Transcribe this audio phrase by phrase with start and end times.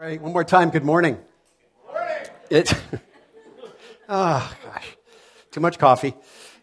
[0.00, 1.16] Right, one more time, good morning.
[1.16, 2.26] Good morning.
[2.48, 2.72] It,
[4.08, 4.96] oh, gosh,
[5.50, 6.14] too much coffee.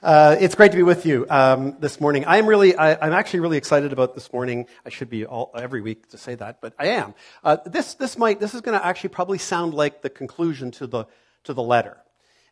[0.01, 2.23] Uh, it's great to be with you um, this morning.
[2.25, 4.65] I'm really, I, am actually really excited about this morning.
[4.87, 7.13] I should be all, every week to say that, but I am.
[7.43, 10.87] Uh, this, this might, this is going to actually probably sound like the conclusion to
[10.87, 11.05] the,
[11.43, 11.97] to the letter.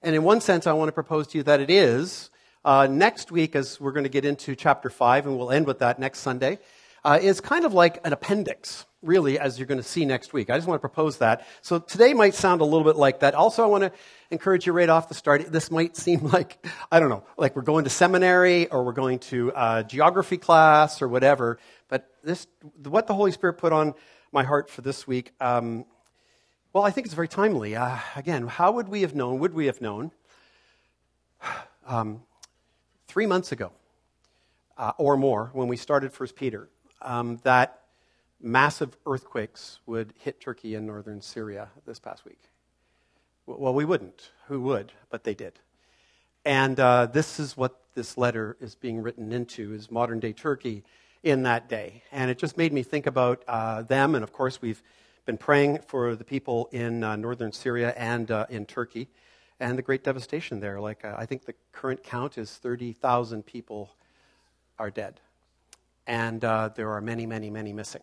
[0.04, 2.29] And in one sense, I want to propose to you that it is.
[2.63, 5.79] Uh, next week, as we're going to get into chapter 5, and we'll end with
[5.79, 6.59] that next Sunday,
[7.05, 10.49] uh, is kind of like an appendix really, as you're going to see next week.
[10.49, 11.45] I just want to propose that.
[11.61, 13.35] So today might sound a little bit like that.
[13.35, 13.91] Also, I want to
[14.31, 15.52] encourage you right off the start.
[15.52, 19.20] This might seem like, I don't know, like we're going to seminary or we're going
[19.20, 21.59] to uh, geography class or whatever.
[21.88, 22.47] But this,
[22.83, 23.94] what the Holy Spirit put on
[24.31, 25.85] my heart for this week, um,
[26.73, 27.75] well, I think it's very timely.
[27.75, 30.11] Uh, again, how would we have known, would we have known,
[31.88, 32.23] um,
[33.08, 33.72] three months ago
[34.77, 36.69] uh, or more when we started First Peter,
[37.05, 37.82] um, that
[38.41, 42.41] massive earthquakes would hit Turkey and northern Syria this past week.
[43.45, 44.31] Well, we wouldn't.
[44.48, 44.92] Who would?
[45.09, 45.53] But they did.
[46.44, 50.84] And uh, this is what this letter is being written into, is modern day Turkey
[51.23, 52.03] in that day.
[52.12, 54.16] And it just made me think about uh, them.
[54.16, 54.81] And of course, we've
[55.25, 59.08] been praying for the people in uh, northern Syria and uh, in Turkey
[59.59, 60.80] and the great devastation there.
[60.80, 63.95] Like, uh, I think the current count is 30,000 people
[64.78, 65.19] are dead.
[66.08, 68.02] And uh, there are many, many, many missing.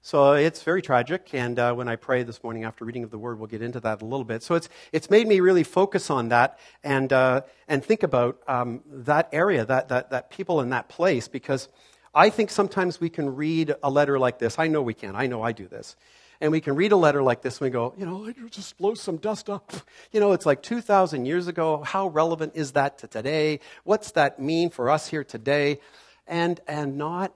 [0.00, 3.18] So it's very tragic, and uh, when I pray this morning after reading of the
[3.18, 4.44] Word, we'll get into that a little bit.
[4.44, 8.80] So it's, it's made me really focus on that and, uh, and think about um,
[8.86, 11.68] that area, that, that, that people in that place, because
[12.14, 14.58] I think sometimes we can read a letter like this.
[14.58, 15.16] I know we can.
[15.16, 15.96] I know I do this.
[16.40, 18.94] And we can read a letter like this and we go, you know, just blow
[18.94, 19.72] some dust up.
[20.12, 21.82] You know, it's like 2,000 years ago.
[21.82, 23.60] How relevant is that to today?
[23.84, 25.80] What's that mean for us here today?
[26.28, 27.32] And, and not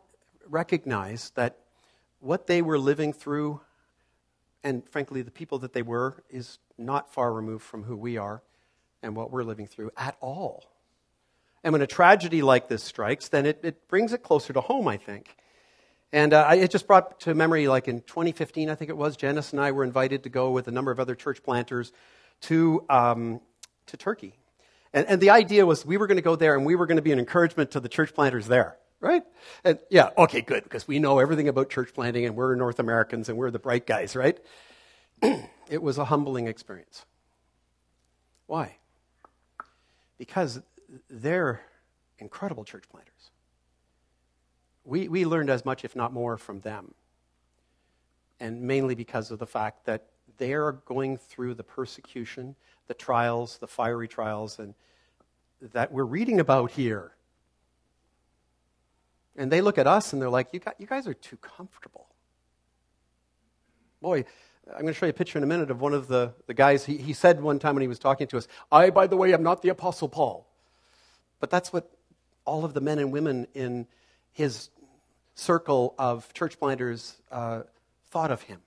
[0.47, 1.57] recognize that
[2.21, 3.61] what they were living through,
[4.62, 8.43] and frankly, the people that they were, is not far removed from who we are
[9.03, 10.65] and what we're living through at all.
[11.65, 14.89] And when a tragedy like this strikes, then it, it brings it closer to home,
[14.89, 15.37] I think.
[16.12, 19.53] And uh, it just brought to memory, like in 2015, I think it was, Janice
[19.53, 21.93] and I were invited to go with a number of other church planters
[22.43, 23.41] to, um,
[23.87, 24.34] to Turkey.
[24.93, 26.97] And, and the idea was we were going to go there and we were going
[26.97, 29.25] to be an encouragement to the church planters there right?
[29.65, 33.29] And yeah, okay, good, because we know everything about church planting and we're North Americans
[33.29, 34.39] and we're the bright guys, right?
[35.69, 37.05] it was a humbling experience.
[38.47, 38.77] Why?
[40.19, 40.61] Because
[41.11, 41.63] they're
[42.19, 43.33] incredible church planters.
[44.85, 46.95] We, we learned as much, if not more, from them.
[48.39, 50.07] And mainly because of the fact that
[50.39, 52.55] they are going through the persecution,
[52.87, 54.75] the trials, the fiery trials, and
[55.61, 57.13] that we're reading about here
[59.37, 62.06] and they look at us and they're like, you, got, you guys are too comfortable.
[64.00, 64.25] Boy,
[64.66, 66.54] I'm going to show you a picture in a minute of one of the, the
[66.54, 66.84] guys.
[66.84, 69.32] He, he said one time when he was talking to us, I, by the way,
[69.32, 70.47] am not the Apostle Paul.
[71.41, 71.91] But that's what
[72.44, 73.87] all of the men and women in
[74.32, 74.71] his
[75.34, 77.62] circle of church planters uh,
[78.10, 78.60] thought of him.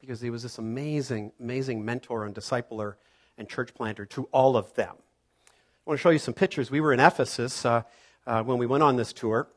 [0.00, 2.94] Because he was this amazing, amazing mentor and discipler
[3.38, 4.94] and church planter to all of them.
[4.96, 6.70] I want to show you some pictures.
[6.70, 7.82] We were in Ephesus uh,
[8.26, 9.48] uh, when we went on this tour.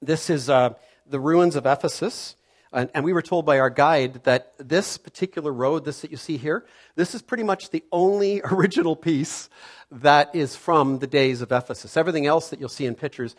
[0.00, 0.74] This is uh,
[1.06, 2.36] the ruins of Ephesus.
[2.70, 6.18] And, and, we were told by our guide that this particular road, this that you
[6.18, 6.66] see here,
[6.96, 9.48] this is pretty much the only original piece
[9.90, 11.96] that is from the days of Ephesus.
[11.96, 13.34] Everything else that you'll see in pictures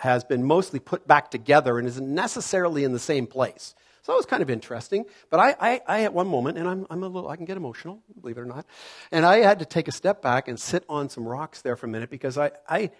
[0.00, 3.74] has been mostly put back together and isn't necessarily in the same place.
[4.02, 5.06] So it was kind of interesting.
[5.30, 7.56] But I, I, I at one moment, and I'm, I'm a little, I can get
[7.56, 8.66] emotional, believe it or not,
[9.10, 11.86] and I had to take a step back and sit on some rocks there for
[11.86, 12.90] a minute because I, I,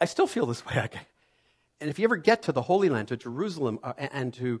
[0.00, 0.72] I still feel this way.
[0.76, 0.88] I,
[1.80, 4.60] and if you ever get to the Holy Land, to Jerusalem, uh, and to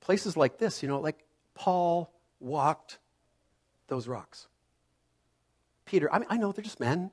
[0.00, 1.18] places like this, you know, like
[1.54, 2.98] Paul walked
[3.88, 4.48] those rocks.
[5.84, 7.10] Peter, I mean, I know they're just men.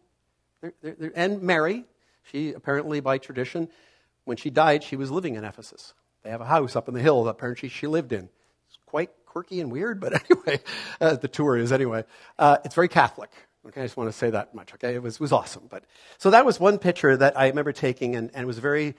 [0.62, 1.86] They're, they're, they're, and Mary,
[2.24, 3.70] she apparently, by tradition,
[4.26, 5.94] when she died, she was living in Ephesus.
[6.24, 8.30] They have a house up in the hill that apparently she lived in.
[8.68, 10.62] It's quite quirky and weird, but anyway,
[11.02, 12.06] uh, the tour is anyway.
[12.40, 13.30] Uh, it's very Catholic.
[13.66, 14.74] Okay, I just want to say that much.
[14.74, 15.64] Okay, it was, was awesome.
[15.70, 15.84] But
[16.18, 18.96] so that was one picture that I remember taking, and, and it was very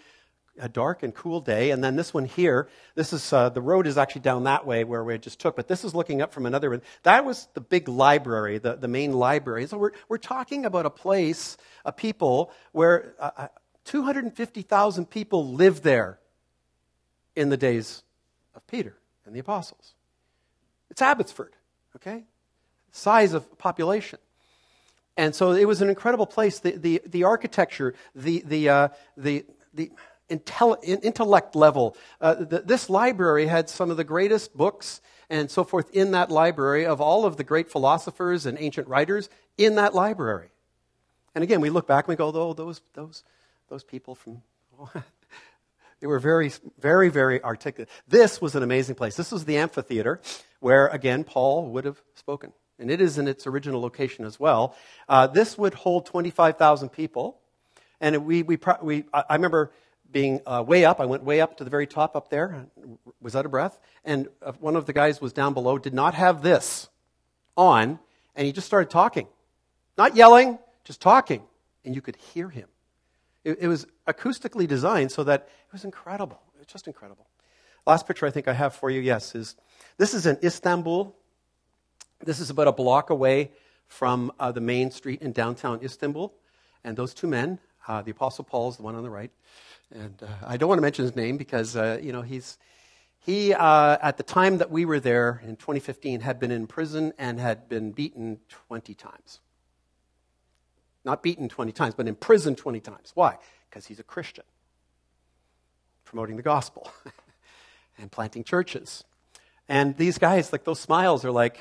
[0.59, 1.71] a dark and cool day.
[1.71, 4.85] And then this one here, this is uh, the road is actually down that way
[4.85, 6.83] where we just took, but this is looking up from another one.
[7.03, 9.67] That was the big library, the, the main library.
[9.67, 13.49] So we're, we're talking about a place, a people where uh, uh
[13.85, 16.19] 250,000 people lived there
[17.37, 18.03] in the days
[18.55, 18.97] of Peter
[19.27, 19.95] and the apostles.
[20.91, 21.53] It's Abbotsford,
[21.97, 22.25] okay?
[22.93, 24.19] Size of population.
[25.17, 26.61] And so it was an incredible place.
[26.61, 29.93] The, the, the architecture, the, the, uh, the, the
[30.29, 31.97] intellect level.
[32.21, 35.01] Uh, this library had some of the greatest books
[35.31, 39.29] and so forth in that library of all of the great philosophers and ancient writers
[39.59, 40.49] in that library.
[41.35, 43.25] And again, we look back and we go, oh, those, those,
[43.69, 44.43] those people from,
[46.01, 47.89] they were very, very, very articulate.
[48.07, 49.17] This was an amazing place.
[49.17, 50.21] This was the amphitheater
[50.61, 52.53] where, again, Paul would have spoken.
[52.79, 54.77] And it is in its original location as well.
[55.09, 57.39] Uh, this would hold 25,000 people.
[58.01, 59.73] And we, we, we, I remember
[60.15, 61.01] being uh, way up.
[61.01, 62.67] I went way up to the very top up there,
[63.21, 63.79] was out of breath.
[64.05, 66.89] And uh, one of the guys was down below, did not have this
[67.57, 67.99] on,
[68.35, 69.27] and he just started talking.
[69.99, 71.43] Not yelling, just talking.
[71.85, 72.69] And you could hear him.
[73.43, 76.41] It, it was acoustically designed so that it was incredible.
[76.67, 77.27] Just incredible.
[77.87, 79.57] Last picture I think I have for you, yes, is
[79.99, 81.15] this is in Istanbul.
[82.25, 83.51] This is about a block away
[83.87, 86.33] from uh, the main street in downtown Istanbul.
[86.85, 89.31] And those two men, uh, the Apostle Paul is the one on the right.
[89.95, 92.59] And uh, I don't want to mention his name because, uh, you know, he's,
[93.21, 97.13] he, uh, at the time that we were there in 2015, had been in prison
[97.19, 99.41] and had been beaten 20 times.
[101.05, 103.13] Not beaten 20 times, but in prison 20 times.
[103.15, 103.37] Why?
[103.69, 104.45] Because he's a Christian,
[106.05, 106.91] promoting the gospel
[107.99, 109.05] and planting churches.
[109.69, 111.59] And these guys, like those smiles are like,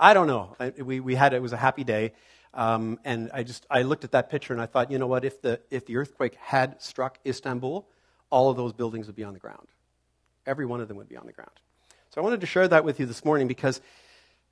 [0.00, 0.56] I don't know.
[0.58, 2.12] I, we, we had, it was a happy day.
[2.58, 5.24] Um, and I just, I looked at that picture and I thought, you know what,
[5.24, 7.88] if the, if the earthquake had struck Istanbul,
[8.30, 9.68] all of those buildings would be on the ground.
[10.44, 11.52] Every one of them would be on the ground.
[12.10, 13.80] So I wanted to share that with you this morning because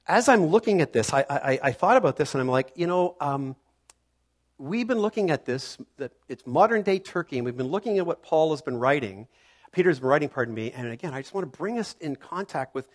[0.07, 2.87] as I'm looking at this, I, I, I thought about this and I'm like, you
[2.87, 3.57] know, um,
[4.57, 8.07] we've been looking at this, that it's modern day Turkey, and we've been looking at
[8.07, 9.27] what Paul has been writing,
[9.73, 12.73] Peter's been writing, pardon me, and again, I just want to bring us in contact
[12.73, 12.87] with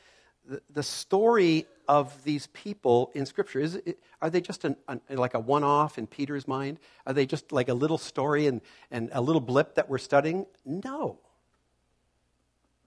[0.70, 3.60] the, story of these people in Scripture.
[3.60, 6.80] Is it, are they just an, an, like a one off in Peter's mind?
[7.06, 10.46] Are they just like a little story and, and a little blip that we're studying?
[10.66, 11.20] No.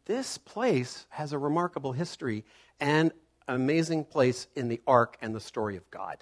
[0.07, 2.45] This place has a remarkable history
[2.81, 3.13] and
[3.49, 6.19] an amazing place in the arc and the story of God.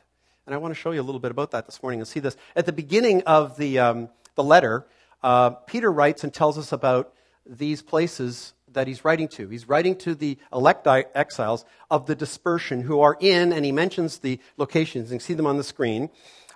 [0.46, 2.20] And I want to show you a little bit about that this morning and see
[2.20, 2.36] this.
[2.54, 4.86] At the beginning of the, um, the letter,
[5.22, 7.12] uh, Peter writes and tells us about
[7.46, 9.48] these places that he's writing to.
[9.48, 14.18] He's writing to the elect exiles of the dispersion who are in, and he mentions
[14.18, 15.10] the locations.
[15.10, 16.10] You can see them on the screen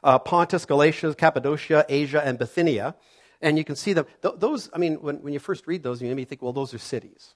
[0.07, 2.95] uh, Pontus, Galatia, Cappadocia, Asia, and Bithynia.
[3.43, 4.07] And you can see them.
[4.23, 6.73] Th- those, I mean, when, when you first read those, you maybe think, well, those
[6.73, 7.35] are cities.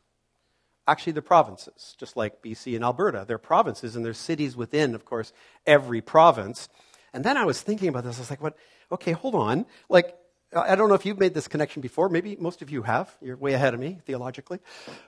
[0.86, 3.24] Actually, they're provinces, just like BC and Alberta.
[3.26, 5.32] They're provinces, and there's cities within, of course,
[5.66, 6.68] every province.
[7.12, 8.16] And then I was thinking about this.
[8.16, 8.56] I was like, what?
[8.90, 9.66] Okay, hold on.
[9.88, 10.16] Like,
[10.52, 12.08] I don't know if you've made this connection before.
[12.08, 13.14] Maybe most of you have.
[13.20, 14.58] You're way ahead of me theologically.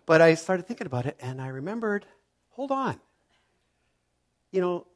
[0.06, 2.06] But I started thinking about it and I remembered
[2.50, 3.00] hold on.
[4.52, 4.86] You know,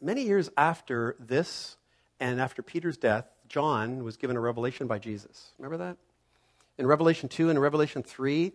[0.00, 1.76] many years after this
[2.20, 5.52] and after Peter's death, John was given a revelation by Jesus.
[5.58, 5.96] Remember that?
[6.76, 8.52] In Revelation 2 and Revelation 3,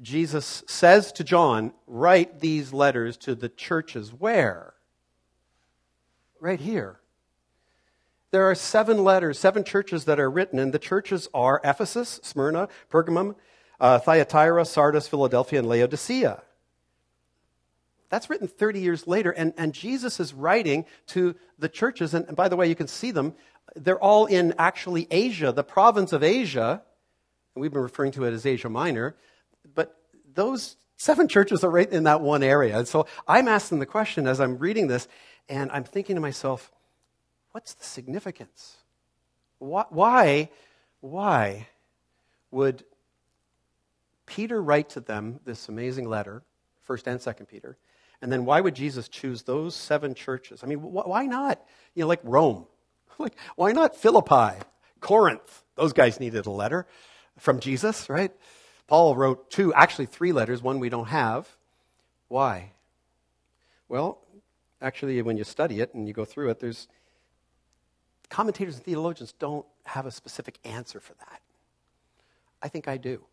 [0.00, 4.12] Jesus says to John, Write these letters to the churches.
[4.12, 4.74] Where?
[6.40, 7.00] Right here
[8.36, 12.68] there are seven letters, seven churches that are written, and the churches are Ephesus, Smyrna,
[12.92, 13.34] Pergamum,
[13.80, 16.42] uh, Thyatira, Sardis, Philadelphia, and Laodicea.
[18.10, 22.12] That's written 30 years later, and, and Jesus is writing to the churches.
[22.12, 23.34] And, and by the way, you can see them.
[23.74, 26.82] They're all in actually Asia, the province of Asia.
[27.54, 29.16] And we've been referring to it as Asia Minor.
[29.74, 29.96] But
[30.34, 32.76] those seven churches are right in that one area.
[32.80, 35.08] And so I'm asking the question as I'm reading this,
[35.48, 36.70] and I'm thinking to myself,
[37.56, 38.76] What's the significance?
[39.60, 40.50] Why,
[41.00, 41.68] why
[42.50, 42.84] would
[44.26, 46.42] Peter write to them this amazing letter,
[46.86, 47.78] 1st and 2nd Peter?
[48.20, 50.62] And then why would Jesus choose those seven churches?
[50.62, 52.66] I mean, why not, you know, like Rome?
[53.18, 54.62] Like, why not Philippi,
[55.00, 55.62] Corinth?
[55.76, 56.86] Those guys needed a letter
[57.38, 58.32] from Jesus, right?
[58.86, 61.48] Paul wrote two, actually three letters, one we don't have.
[62.28, 62.72] Why?
[63.88, 64.18] Well,
[64.82, 66.86] actually, when you study it and you go through it, there's
[68.28, 71.40] commentators and theologians don't have a specific answer for that.
[72.62, 73.24] I think I do.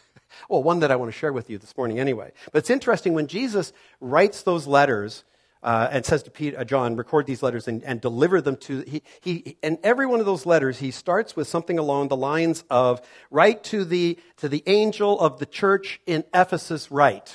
[0.48, 2.32] well, one that I want to share with you this morning anyway.
[2.52, 5.24] But it's interesting when Jesus writes those letters
[5.62, 8.80] uh, and says to Peter, uh, John, record these letters and, and deliver them to,
[8.80, 12.64] he, he, and every one of those letters, he starts with something along the lines
[12.70, 17.34] of, write to the, to the angel of the church in Ephesus, write.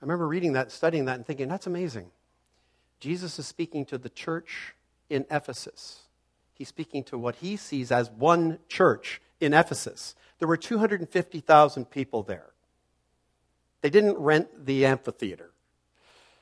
[0.00, 2.10] I remember reading that, studying that, and thinking, that's amazing.
[3.00, 4.74] Jesus is speaking to the church
[5.08, 6.02] in Ephesus.
[6.54, 10.14] He's speaking to what he sees as one church in Ephesus.
[10.38, 12.50] There were 250,000 people there.
[13.80, 15.52] They didn't rent the amphitheater.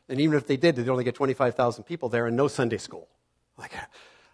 [0.08, 3.08] And even if they did, they'd only get 25,000 people there and no Sunday school.
[3.58, 3.72] Like,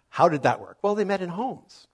[0.09, 0.77] how did that work?
[0.81, 1.87] Well, they met in homes.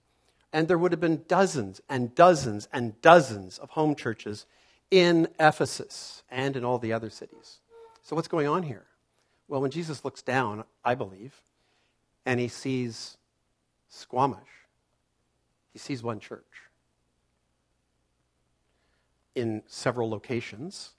[0.51, 4.45] And there would have been dozens and dozens and dozens of home churches
[4.91, 7.59] in Ephesus and in all the other cities.
[8.01, 8.86] So, what's going on here?
[9.49, 11.41] Well, when Jesus looks down, I believe,
[12.25, 13.17] and he sees
[13.89, 14.39] Squamish,
[15.73, 16.45] he sees one church
[19.33, 20.91] in several locations,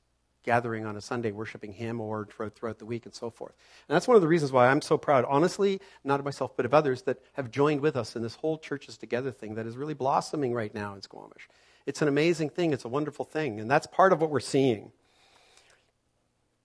[0.42, 3.54] gathering on a Sunday, worshiping Him, or throughout the week, and so forth.
[3.88, 6.66] And that's one of the reasons why I'm so proud, honestly, not of myself, but
[6.66, 9.76] of others that have joined with us in this whole churches together thing that is
[9.76, 11.48] really blossoming right now in Squamish.
[11.86, 14.90] It's an amazing thing, it's a wonderful thing, and that's part of what we're seeing.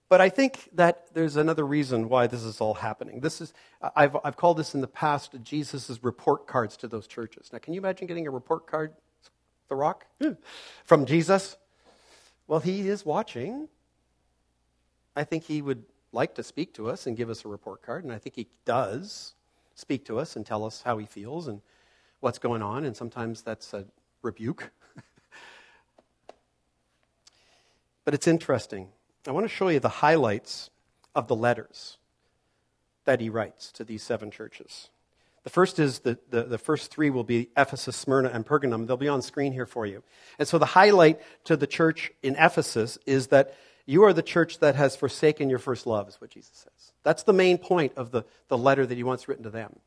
[0.08, 3.20] But I think that there's another reason why this is all happening.
[3.20, 3.52] This is,
[3.96, 7.50] I've, I've called this in the past Jesus' report cards to those churches.
[7.52, 8.92] Now, can you imagine getting a report card,
[9.68, 10.32] The Rock, hmm.
[10.84, 11.56] from Jesus?
[12.46, 13.68] Well, he is watching.
[15.16, 15.82] I think he would
[16.12, 18.46] like to speak to us and give us a report card, and I think he
[18.64, 19.34] does
[19.74, 21.60] speak to us and tell us how he feels and
[22.20, 23.84] what's going on, and sometimes that's a
[24.22, 24.70] rebuke.
[28.04, 28.88] but it's interesting.
[29.28, 30.70] I want to show you the highlights
[31.14, 31.98] of the letters
[33.04, 34.90] that he writes to these seven churches.
[35.44, 38.86] The first is the, the, the, first three will be Ephesus, Smyrna, and Pergamum.
[38.86, 40.02] They'll be on screen here for you.
[40.40, 43.54] And so the highlight to the church in Ephesus is that
[43.86, 46.92] you are the church that has forsaken your first love, is what Jesus says.
[47.04, 49.78] That's the main point of the, the letter that he wants written to them.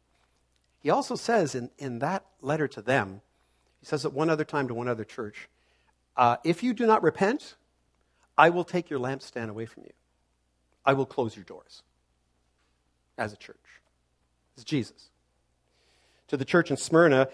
[0.80, 3.20] He also says in, in that letter to them,
[3.82, 5.50] he says it one other time to one other church,
[6.16, 7.56] uh, if you do not repent,
[8.40, 9.92] I will take your lampstand away from you.
[10.86, 11.84] I will close your doors
[13.18, 13.58] as a church.
[14.56, 15.10] It's Jesus.
[16.30, 17.28] To the church in Smyrna,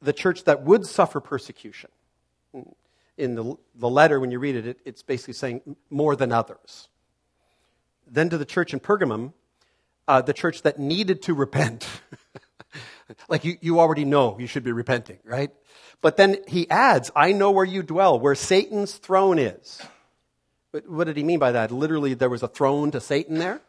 [0.00, 1.90] the church that would suffer persecution.
[3.18, 6.88] In the, the letter, when you read it, it, it's basically saying more than others.
[8.10, 9.34] Then to the church in Pergamum,
[10.08, 11.86] uh, the church that needed to repent.
[13.28, 15.50] like you, you already know you should be repenting, right?
[16.00, 19.82] But then he adds, I know where you dwell, where Satan's throne is.
[20.86, 21.70] What did he mean by that?
[21.70, 23.60] Literally, there was a throne to Satan there?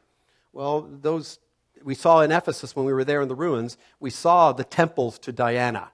[0.54, 1.40] Well, those
[1.84, 5.20] we saw in Ephesus when we were there in the ruins, we saw the temples
[5.20, 5.92] to Diana.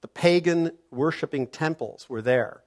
[0.00, 2.62] The pagan worshiping temples were there.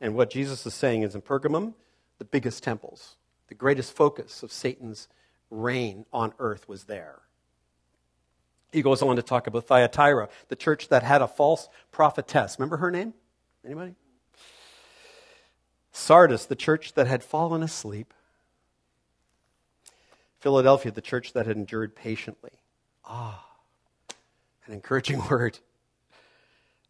[0.00, 1.74] And what Jesus is saying is in Pergamum,
[2.18, 3.16] the biggest temples,
[3.48, 5.08] the greatest focus of Satan's
[5.50, 7.20] reign on earth was there.
[8.72, 12.58] He goes on to talk about Thyatira, the church that had a false prophetess.
[12.58, 13.14] Remember her name?
[13.64, 13.94] Anybody?
[15.94, 18.12] Sardis, the church that had fallen asleep.
[20.40, 22.50] Philadelphia, the church that had endured patiently.
[23.06, 23.46] Ah,
[24.66, 25.60] an encouraging word.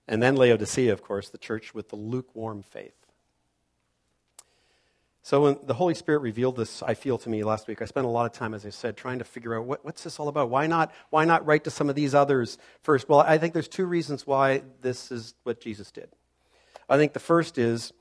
[0.08, 2.96] And then Laodicea, of course, the church with the lukewarm faith.
[5.22, 8.06] So when the Holy Spirit revealed this, I feel to me last week, I spent
[8.06, 10.28] a lot of time, as I said, trying to figure out what, what's this all
[10.28, 10.48] about?
[10.48, 13.08] Why not, why not write to some of these others first?
[13.08, 16.08] Well, I think there's two reasons why this is what Jesus did.
[16.88, 17.92] I think the first is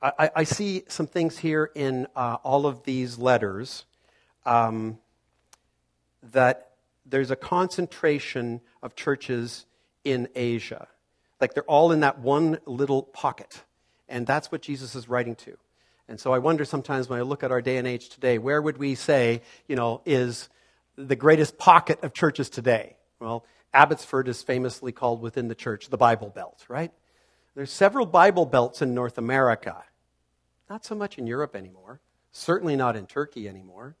[0.00, 3.84] I, I see some things here in uh, all of these letters
[4.46, 4.98] um,
[6.32, 6.70] that
[7.04, 9.66] there's a concentration of churches
[10.04, 10.86] in Asia.
[11.40, 13.62] Like they're all in that one little pocket.
[14.08, 15.56] And that's what Jesus is writing to.
[16.08, 18.62] And so I wonder sometimes when I look at our day and age today, where
[18.62, 20.48] would we say, you know, is
[20.96, 22.96] the greatest pocket of churches today?
[23.20, 26.92] Well, Abbotsford is famously called within the church the Bible Belt, right?
[27.54, 29.84] There's several Bible belts in North America.
[30.68, 32.00] Not so much in Europe anymore.
[32.30, 33.96] Certainly not in Turkey anymore.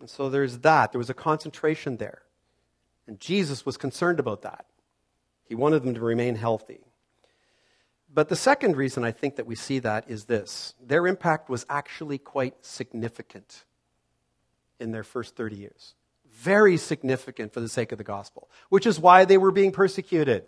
[0.00, 0.92] And so there's that.
[0.92, 2.22] There was a concentration there.
[3.06, 4.66] And Jesus was concerned about that.
[5.44, 6.80] He wanted them to remain healthy.
[8.14, 11.64] But the second reason I think that we see that is this their impact was
[11.68, 13.64] actually quite significant
[14.78, 15.94] in their first 30 years.
[16.30, 20.44] Very significant for the sake of the gospel, which is why they were being persecuted.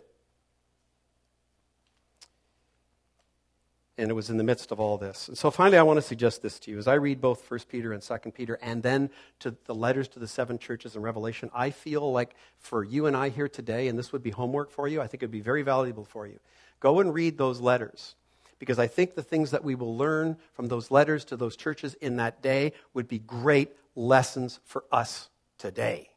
[3.97, 5.29] And it was in the midst of all this.
[5.29, 6.77] And so finally, I want to suggest this to you.
[6.77, 9.09] As I read both 1 Peter and 2 Peter, and then
[9.39, 13.15] to the letters to the seven churches in Revelation, I feel like for you and
[13.15, 15.41] I here today, and this would be homework for you, I think it would be
[15.41, 16.39] very valuable for you.
[16.79, 18.15] Go and read those letters.
[18.59, 21.93] Because I think the things that we will learn from those letters to those churches
[21.95, 26.09] in that day would be great lessons for us today.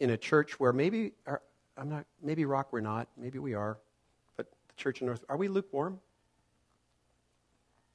[0.00, 1.12] In a church where maybe,
[1.76, 3.78] I'm not, maybe rock we're not, maybe we are,
[4.78, 6.00] church in North, are we lukewarm?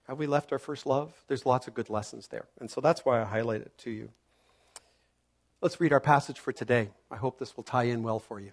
[0.08, 1.14] Have we left our first love?
[1.28, 2.46] There's lots of good lessons there.
[2.60, 4.10] And so that's why I highlight it to you.
[5.62, 6.90] Let's read our passage for today.
[7.10, 8.52] I hope this will tie in well for you.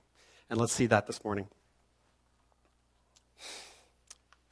[0.49, 1.49] And let's see that this morning.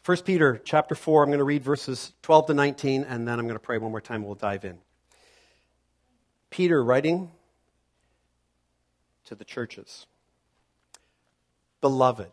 [0.05, 3.47] 1 Peter chapter 4, I'm going to read verses 12 to 19, and then I'm
[3.47, 4.25] going to pray one more time.
[4.25, 4.79] We'll dive in.
[6.51, 7.31] Peter writing
[9.27, 10.07] to the churches.
[11.81, 12.33] Beloved,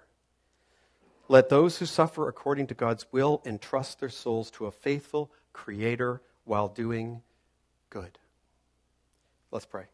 [1.31, 6.21] let those who suffer according to God's will entrust their souls to a faithful Creator
[6.43, 7.21] while doing
[7.89, 8.19] good.
[9.49, 9.85] Let's pray.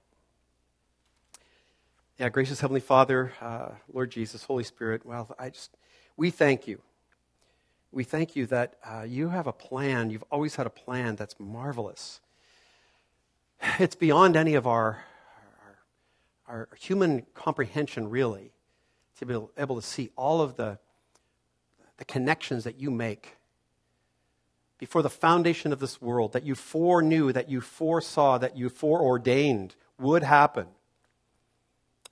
[2.18, 5.78] Yeah, gracious Heavenly Father, uh, Lord Jesus, Holy Spirit, well, I just,
[6.16, 6.82] we thank you.
[7.92, 10.10] We thank you that uh, you have a plan.
[10.10, 12.20] You've always had a plan that's marvelous.
[13.78, 15.04] It's beyond any of our,
[16.48, 18.54] our, our human comprehension, really,
[19.20, 20.80] to be able to see all of the,
[21.98, 23.38] the connections that you make
[24.78, 29.76] before the foundation of this world, that you foreknew, that you foresaw, that you foreordained
[30.00, 30.68] would happen,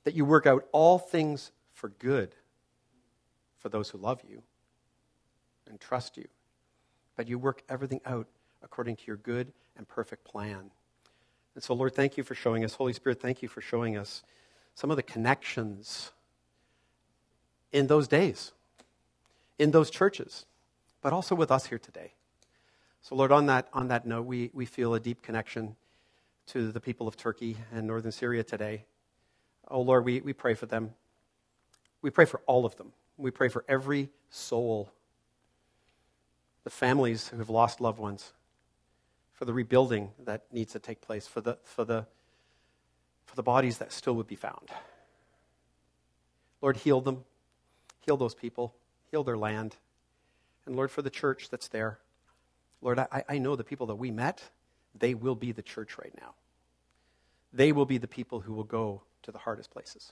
[0.03, 2.33] that you work out all things for good
[3.59, 4.41] for those who love you
[5.69, 6.27] and trust you,
[7.15, 8.27] but you work everything out
[8.63, 10.71] according to your good and perfect plan.
[11.53, 12.73] And so, Lord, thank you for showing us.
[12.73, 14.23] Holy Spirit, thank you for showing us
[14.73, 16.11] some of the connections
[17.71, 18.51] in those days,
[19.57, 20.45] in those churches,
[21.01, 22.13] but also with us here today.
[23.01, 25.75] So, Lord, on that, on that note, we, we feel a deep connection
[26.47, 28.85] to the people of Turkey and northern Syria today.
[29.67, 30.91] Oh, Lord, we, we pray for them.
[32.01, 32.93] We pray for all of them.
[33.17, 34.91] We pray for every soul,
[36.63, 38.33] the families who have lost loved ones,
[39.33, 42.05] for the rebuilding that needs to take place, for the, for the,
[43.25, 44.69] for the bodies that still would be found.
[46.61, 47.23] Lord, heal them.
[48.01, 48.73] Heal those people.
[49.11, 49.75] Heal their land.
[50.65, 51.99] And Lord, for the church that's there,
[52.81, 54.41] Lord, I, I know the people that we met,
[54.97, 56.35] they will be the church right now.
[57.53, 60.11] They will be the people who will go to the hardest places.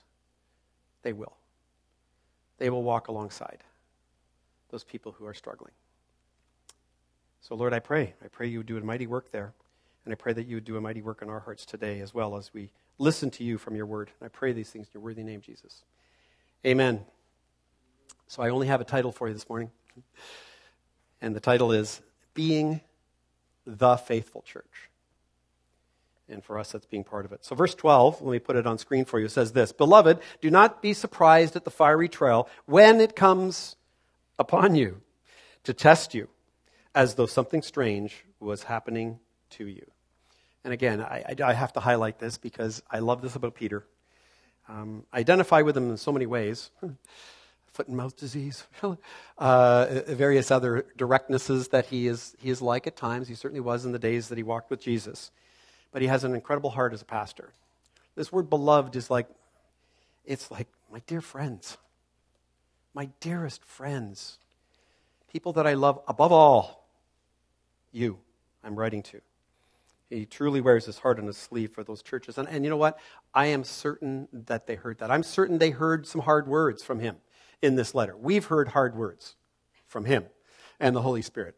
[1.02, 1.36] They will.
[2.58, 3.62] They will walk alongside
[4.70, 5.72] those people who are struggling.
[7.40, 8.14] So, Lord, I pray.
[8.24, 9.52] I pray you would do a mighty work there.
[10.04, 12.14] And I pray that you would do a mighty work in our hearts today as
[12.14, 14.10] well as we listen to you from your word.
[14.20, 15.82] And I pray these things in your worthy name, Jesus.
[16.64, 17.04] Amen.
[18.26, 19.70] So, I only have a title for you this morning.
[21.20, 22.00] And the title is
[22.34, 22.80] Being
[23.66, 24.90] the Faithful Church.
[26.28, 27.44] And for us, that's being part of it.
[27.44, 30.50] So, verse 12, let me put it on screen for you, says this Beloved, do
[30.50, 33.76] not be surprised at the fiery trial when it comes
[34.38, 35.00] upon you
[35.64, 36.28] to test you
[36.94, 39.18] as though something strange was happening
[39.50, 39.84] to you.
[40.62, 43.84] And again, I, I have to highlight this because I love this about Peter.
[44.68, 46.70] Um, I identify with him in so many ways
[47.74, 48.64] foot and mouth disease,
[49.38, 53.26] uh, various other directnesses that he is, he is like at times.
[53.26, 55.32] He certainly was in the days that he walked with Jesus.
[55.90, 57.52] But he has an incredible heart as a pastor.
[58.14, 59.26] This word beloved is like,
[60.24, 61.76] it's like my dear friends,
[62.94, 64.38] my dearest friends,
[65.32, 66.86] people that I love above all
[67.90, 68.18] you
[68.62, 69.20] I'm writing to.
[70.10, 72.38] He truly wears his heart on his sleeve for those churches.
[72.38, 73.00] And, and you know what?
[73.34, 75.10] I am certain that they heard that.
[75.10, 77.16] I'm certain they heard some hard words from him
[77.64, 78.14] in this letter.
[78.16, 79.34] We've heard hard words
[79.86, 80.26] from him
[80.78, 81.56] and the Holy Spirit.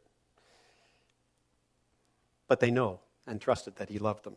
[2.48, 4.36] But they know and trusted that he loved them.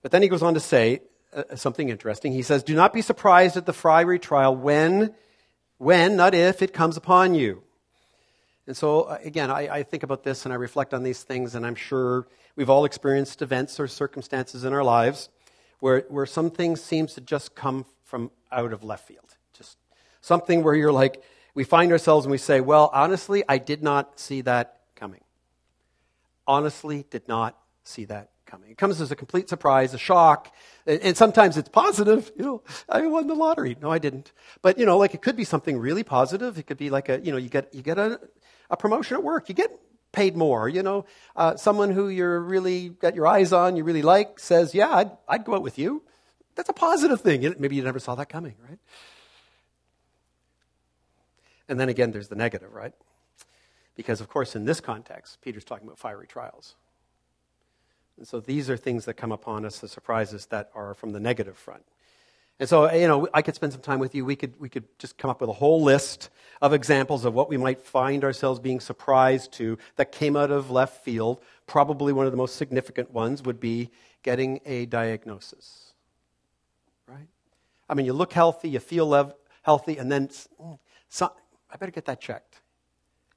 [0.00, 1.02] But then he goes on to say
[1.34, 2.32] uh, something interesting.
[2.32, 5.12] He says, Do not be surprised at the fiery trial when,
[5.78, 7.62] when, not if, it comes upon you.
[8.66, 11.54] And so, uh, again, I, I, think about this and I reflect on these things,
[11.54, 15.28] and I'm sure we've all experienced events or circumstances in our lives
[15.80, 19.33] where, where some things seems to just come from out of left field.
[20.24, 21.22] Something where you're like,
[21.54, 25.20] we find ourselves and we say, well, honestly, I did not see that coming.
[26.46, 28.70] Honestly, did not see that coming.
[28.70, 30.50] It comes as a complete surprise, a shock,
[30.86, 32.32] and sometimes it's positive.
[32.38, 33.76] You know, I won the lottery.
[33.82, 34.32] No, I didn't.
[34.62, 36.56] But you know, like it could be something really positive.
[36.56, 38.18] It could be like a, you know, you get you get a
[38.70, 39.50] a promotion at work.
[39.50, 39.78] You get
[40.12, 40.70] paid more.
[40.70, 41.04] You know,
[41.36, 45.10] uh, someone who you're really got your eyes on, you really like, says, "Yeah, I'd,
[45.28, 46.02] I'd go out with you."
[46.54, 47.54] that's a positive thing.
[47.58, 48.78] Maybe you never saw that coming, right?
[51.68, 52.92] And then again, there's the negative, right?
[53.96, 56.74] Because, of course, in this context, Peter's talking about fiery trials.
[58.16, 61.20] And so these are things that come upon us, the surprises that are from the
[61.20, 61.84] negative front.
[62.60, 64.24] And so, you know, I could spend some time with you.
[64.24, 66.30] We could, we could just come up with a whole list
[66.62, 70.70] of examples of what we might find ourselves being surprised to that came out of
[70.70, 71.40] left field.
[71.66, 73.90] Probably one of the most significant ones would be
[74.22, 75.94] getting a diagnosis.
[77.08, 77.26] Right?
[77.88, 81.32] I mean, you look healthy, you feel lev- healthy, and then mm, so,
[81.74, 82.60] I better get that checked.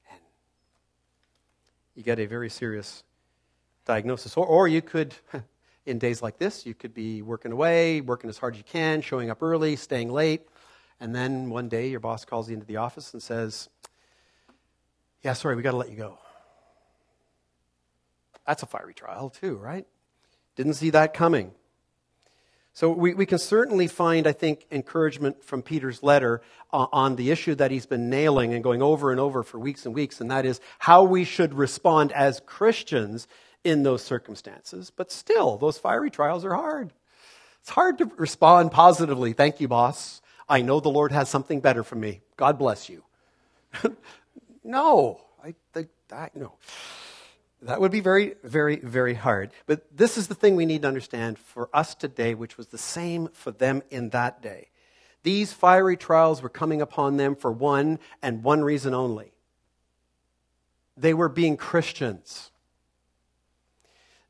[0.08, 0.20] And
[1.96, 3.02] you get a very serious
[3.84, 4.36] diagnosis.
[4.36, 5.12] Or, or you could
[5.86, 9.00] in days like this, you could be working away, working as hard as you can,
[9.00, 10.42] showing up early, staying late,
[11.00, 13.68] and then one day your boss calls you into the office and says,
[15.22, 16.18] Yeah, sorry, we got to let you go.
[18.46, 19.86] That's a fiery trial, too, right?
[20.54, 21.52] Didn't see that coming.
[22.78, 27.32] So we, we can certainly find, I think, encouragement from Peter's letter uh, on the
[27.32, 30.30] issue that he's been nailing and going over and over for weeks and weeks, and
[30.30, 33.26] that is how we should respond as Christians
[33.64, 34.92] in those circumstances.
[34.94, 36.92] But still, those fiery trials are hard.
[37.62, 39.32] It's hard to respond positively.
[39.32, 40.22] Thank you, boss.
[40.48, 42.20] I know the Lord has something better for me.
[42.36, 43.02] God bless you.
[44.62, 46.52] no, I think that, no.
[47.62, 49.50] That would be very, very, very hard.
[49.66, 52.78] But this is the thing we need to understand for us today, which was the
[52.78, 54.68] same for them in that day.
[55.24, 59.32] These fiery trials were coming upon them for one and one reason only.
[60.96, 62.50] They were being Christians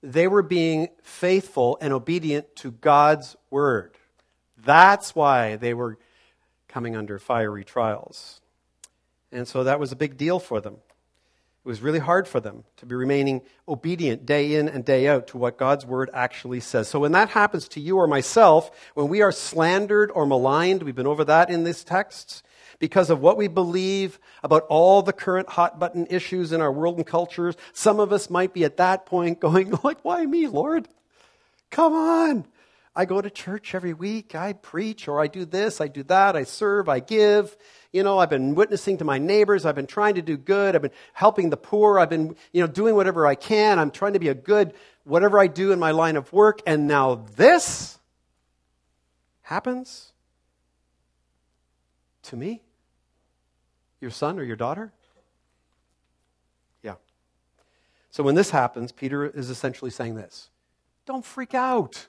[0.03, 3.97] they were being faithful and obedient to God's word.
[4.57, 5.99] That's why they were
[6.69, 8.41] coming under fiery trials.
[9.33, 10.77] And so that was a big deal for them.
[11.69, 15.27] It was really hard for them to be remaining obedient day in and day out
[15.27, 16.89] to what God's word actually says.
[16.89, 20.95] So when that happens to you or myself, when we are slandered or maligned, we've
[20.95, 22.43] been over that in these texts,
[22.79, 26.97] because of what we believe about all the current hot button issues in our world
[26.97, 27.55] and cultures.
[27.75, 30.89] Some of us might be at that point going, like, why me, Lord?
[31.69, 32.47] Come on.
[32.99, 34.35] I go to church every week.
[34.35, 37.57] I preach or I do this, I do that, I serve, I give.
[37.93, 39.65] You know, I've been witnessing to my neighbors.
[39.65, 40.75] I've been trying to do good.
[40.75, 42.01] I've been helping the poor.
[42.01, 43.79] I've been, you know, doing whatever I can.
[43.79, 46.61] I'm trying to be a good whatever I do in my line of work.
[46.67, 48.01] And now this
[49.43, 50.13] happens
[52.25, 52.63] to me
[54.01, 54.93] your son or your daughter?
[56.83, 56.95] Yeah.
[58.11, 60.51] So when this happens, Peter is essentially saying this
[61.07, 62.09] don't freak out.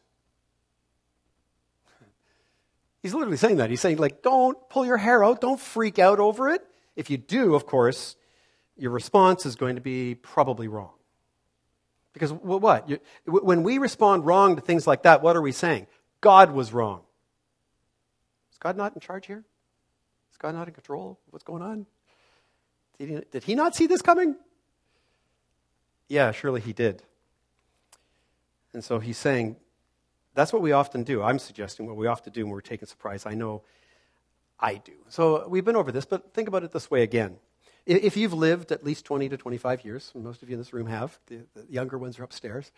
[3.01, 3.69] He's literally saying that.
[3.69, 5.41] He's saying, like, don't pull your hair out.
[5.41, 6.61] Don't freak out over it.
[6.95, 8.15] If you do, of course,
[8.77, 10.91] your response is going to be probably wrong.
[12.11, 12.89] Because what?
[13.25, 15.87] When we respond wrong to things like that, what are we saying?
[16.21, 17.01] God was wrong.
[18.51, 19.45] Is God not in charge here?
[20.31, 21.85] Is God not in control of what's going on?
[22.97, 24.35] Did he, did he not see this coming?
[26.09, 27.03] Yeah, surely he did.
[28.73, 29.55] And so he's saying,
[30.39, 31.21] that's what we often do.
[31.21, 33.25] I'm suggesting what we often do when we're taken surprise.
[33.25, 33.63] I know
[34.59, 34.93] I do.
[35.09, 37.37] So we've been over this, but think about it this way again.
[37.85, 40.87] If you've lived at least 20 to 25 years, most of you in this room
[40.87, 42.71] have, the, the younger ones are upstairs,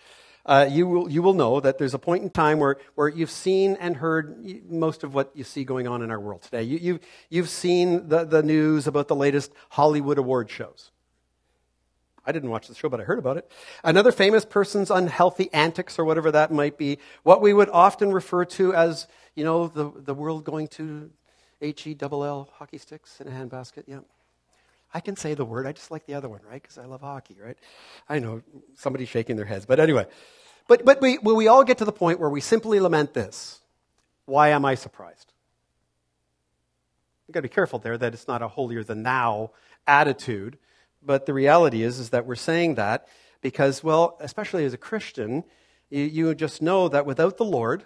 [0.45, 3.32] uh, you, will, you will know that there's a point in time where, where you've
[3.32, 6.63] seen and heard most of what you see going on in our world today.
[6.63, 10.91] You, you've, you've seen the, the news about the latest Hollywood award shows.
[12.26, 13.52] I didn't watch the show, but I heard about it.
[13.84, 18.46] Another famous person's unhealthy antics, or whatever that might be, what we would often refer
[18.46, 21.10] to as, you know, the, the world going to
[21.62, 23.84] H E double L hockey sticks in a handbasket.
[23.88, 24.00] Yeah.
[24.94, 25.66] I can say the word.
[25.66, 26.62] I just like the other one, right?
[26.62, 27.58] Because I love hockey, right?
[28.10, 28.42] I know
[28.76, 29.66] somebody's shaking their heads.
[29.66, 30.06] But anyway,
[30.68, 33.62] but, but we, we all get to the point where we simply lament this.
[34.26, 35.32] Why am I surprised?
[37.28, 39.52] You've got to be careful there that it's not a holier than thou
[39.88, 40.58] attitude.
[41.04, 43.08] But the reality is, is that we're saying that
[43.42, 45.44] because, well, especially as a Christian,
[45.90, 47.86] you, you just know that without the Lord,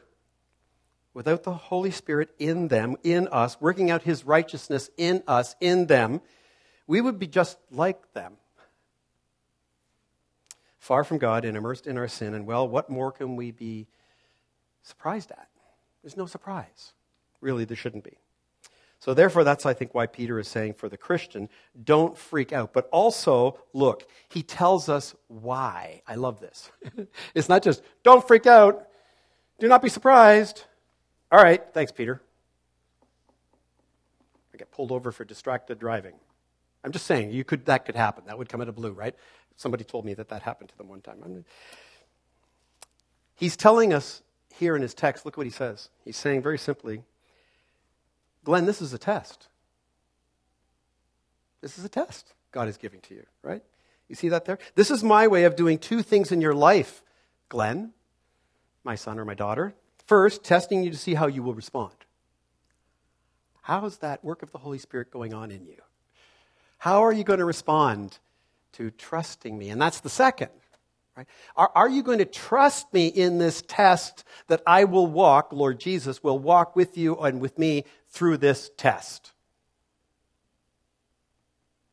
[1.14, 5.88] without the Holy Spirit in them, in us, working out his righteousness in us, in
[5.88, 6.22] them,
[6.88, 8.34] we would be just like them.
[10.78, 12.34] Far from God and immersed in our sin.
[12.36, 13.88] And well, what more can we be
[14.84, 15.48] surprised at?
[16.04, 16.94] There's no surprise.
[17.42, 18.18] Really, there shouldn't be.
[19.06, 21.48] So, therefore, that's, I think, why Peter is saying for the Christian,
[21.84, 22.74] don't freak out.
[22.74, 26.02] But also, look, he tells us why.
[26.08, 26.72] I love this.
[27.36, 28.88] it's not just, don't freak out,
[29.60, 30.64] do not be surprised.
[31.32, 32.20] All right, thanks, Peter.
[34.52, 36.16] I get pulled over for distracted driving.
[36.84, 38.24] I'm just saying, you could, that could happen.
[38.26, 39.14] That would come out of blue, right?
[39.56, 41.22] Somebody told me that that happened to them one time.
[41.24, 41.46] I mean,
[43.36, 44.24] he's telling us
[44.56, 45.90] here in his text, look what he says.
[46.04, 47.04] He's saying very simply,
[48.46, 49.48] Glenn, this is a test.
[51.62, 53.64] This is a test God is giving to you, right?
[54.08, 54.60] You see that there?
[54.76, 57.02] This is my way of doing two things in your life,
[57.50, 57.92] Glenn,
[58.84, 59.74] my son or my daughter.
[60.06, 61.94] First, testing you to see how you will respond.
[63.64, 65.82] How is that work of the Holy Spirit going on in you?
[66.78, 68.20] How are you going to respond
[68.74, 69.70] to trusting me?
[69.70, 70.52] And that's the second.
[71.16, 71.28] Right?
[71.56, 75.80] Are, are you going to trust me in this test that I will walk, Lord
[75.80, 79.32] Jesus will walk with you and with me through this test?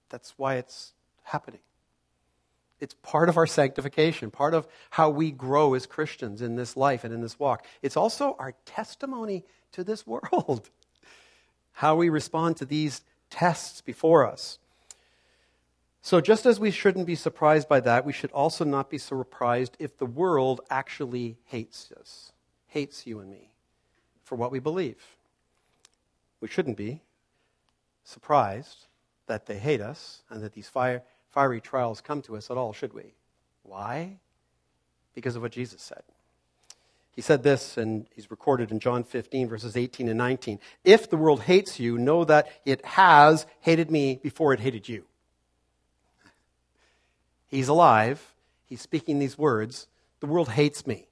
[0.09, 1.61] That's why it's happening.
[2.81, 7.05] It's part of our sanctification, part of how we grow as Christians in this life
[7.05, 7.65] and in this walk.
[7.81, 10.69] It's also our testimony to this world,
[11.75, 14.59] how we respond to these tests before us.
[16.05, 19.77] So, just as we shouldn't be surprised by that, we should also not be surprised
[19.79, 22.33] if the world actually hates us,
[22.67, 23.53] hates you and me
[24.25, 24.97] for what we believe.
[26.41, 27.03] We shouldn't be
[28.05, 28.87] surprised
[29.27, 32.73] that they hate us and that these fire, fiery trials come to us at all,
[32.73, 33.15] should we?
[33.63, 34.17] Why?
[35.15, 36.03] Because of what Jesus said.
[37.15, 40.59] He said this, and he's recorded in John 15, verses 18 and 19.
[40.83, 45.05] If the world hates you, know that it has hated me before it hated you.
[47.53, 48.35] He's alive.
[48.65, 49.87] He's speaking these words.
[50.21, 51.07] The world hates me.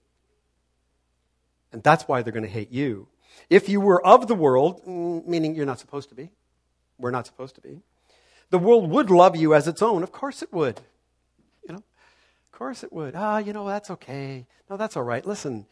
[1.71, 3.09] And that's why they're going to hate you.
[3.51, 6.31] If you were of the world, mm, meaning you're not supposed to be,
[6.99, 7.83] we're not supposed to be,
[8.49, 10.03] the world would love you as its own.
[10.03, 10.81] Of course it would.
[11.69, 11.83] You know,
[12.53, 13.15] of course it would.
[13.15, 14.47] Ah, you know, that's okay.
[14.71, 15.25] No, that's all right.
[15.27, 15.67] Listen,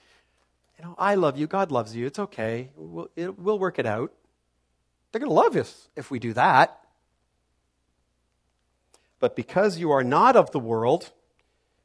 [0.78, 1.46] you know, I love you.
[1.46, 2.04] God loves you.
[2.04, 2.68] It's okay.
[2.76, 4.12] We'll, it, we'll work it out.
[5.11, 6.78] They're going to love us if we do that.
[9.20, 11.11] But because you are not of the world,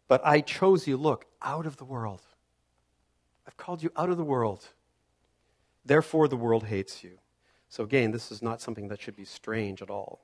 [0.08, 2.22] but I chose you, look, out of the world.
[3.48, 4.68] I've called you out of the world.
[5.86, 7.18] Therefore, the world hates you.
[7.70, 10.20] So, again, this is not something that should be strange at all.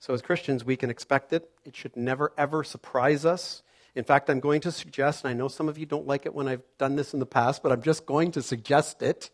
[0.00, 1.48] So, as Christians, we can expect it.
[1.64, 3.62] It should never, ever surprise us.
[3.94, 6.34] In fact, I'm going to suggest, and I know some of you don't like it
[6.34, 9.30] when I've done this in the past, but I'm just going to suggest it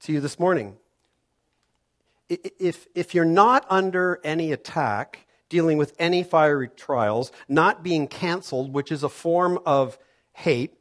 [0.00, 0.76] to you this morning.
[2.28, 8.72] If, if you're not under any attack, dealing with any fiery trials, not being canceled,
[8.72, 9.98] which is a form of
[10.32, 10.72] hate,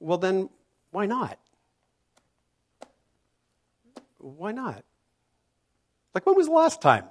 [0.00, 0.48] well, then
[0.92, 1.38] why not?
[4.16, 4.82] Why not?
[6.14, 7.04] Like, when was the last time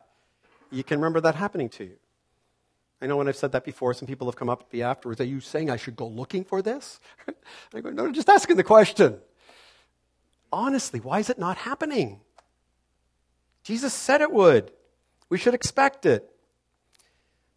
[0.72, 1.98] you can remember that happening to you?
[3.00, 5.22] I know when I've said that before, some people have come up to me afterwards.
[5.22, 7.00] Are you saying I should go looking for this?
[7.76, 9.20] I go, no, just asking the question.
[10.52, 12.22] Honestly, why is it not happening?
[13.62, 14.72] Jesus said it would.
[15.30, 16.34] We should expect it.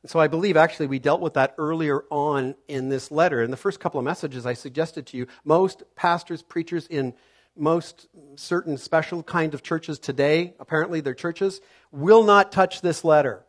[0.06, 3.42] So I believe actually we dealt with that earlier on in this letter.
[3.42, 7.14] In the first couple of messages I suggested to you, most pastors, preachers in
[7.56, 11.60] most certain special kind of churches today, apparently their churches,
[11.92, 13.44] will not touch this letter.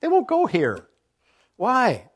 [0.00, 0.86] They won't go here.
[1.56, 2.10] Why?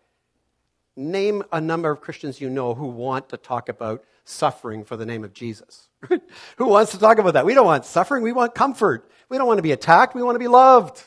[0.94, 5.06] Name a number of Christians you know who want to talk about suffering for the
[5.06, 5.88] name of Jesus.
[6.08, 7.46] who wants to talk about that?
[7.46, 9.10] We don't want suffering, we want comfort.
[9.30, 11.02] We don't want to be attacked, we want to be loved.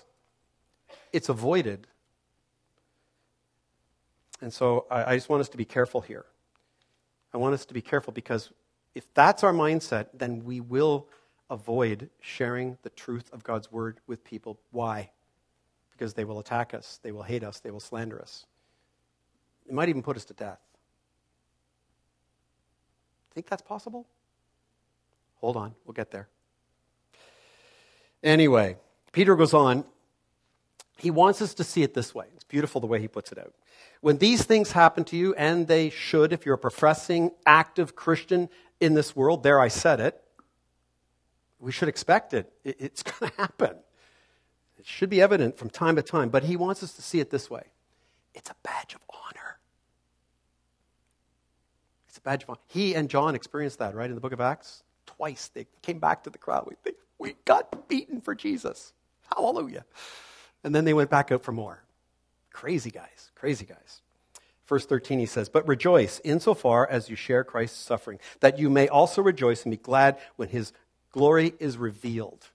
[1.12, 1.86] It's avoided
[4.44, 6.26] and so I, I just want us to be careful here.
[7.34, 8.52] I want us to be careful because
[8.94, 11.08] if that's our mindset, then we will
[11.50, 14.60] avoid sharing the truth of God's word with people.
[14.72, 15.12] Why?
[15.92, 18.46] Because they will attack us, they will hate us, they will slander us.
[19.66, 20.60] It might even put us to death.
[23.34, 24.06] Think that's possible?
[25.36, 26.28] Hold on, we'll get there.
[28.22, 28.78] Anyway,
[29.12, 29.86] Peter goes on.
[30.98, 32.26] He wants us to see it this way.
[32.36, 33.54] It's beautiful the way he puts it out.
[34.02, 38.50] When these things happen to you, and they should if you're a professing, active Christian
[38.80, 40.22] in this world, there I said it,
[41.60, 42.52] we should expect it.
[42.64, 43.76] It's going to happen.
[44.78, 47.30] It should be evident from time to time, but he wants us to see it
[47.30, 47.64] this way
[48.34, 49.58] it's a badge of honor.
[52.08, 52.60] It's a badge of honor.
[52.68, 54.84] He and John experienced that, right, in the book of Acts?
[55.06, 56.68] Twice they came back to the crowd.
[56.68, 58.94] We, we got beaten for Jesus.
[59.34, 59.86] Hallelujah.
[60.64, 61.84] And then they went back out for more.
[62.52, 64.02] Crazy guys, crazy guys.
[64.68, 68.88] Verse 13, he says, But rejoice insofar as you share Christ's suffering, that you may
[68.88, 70.72] also rejoice and be glad when his
[71.12, 72.48] glory is revealed.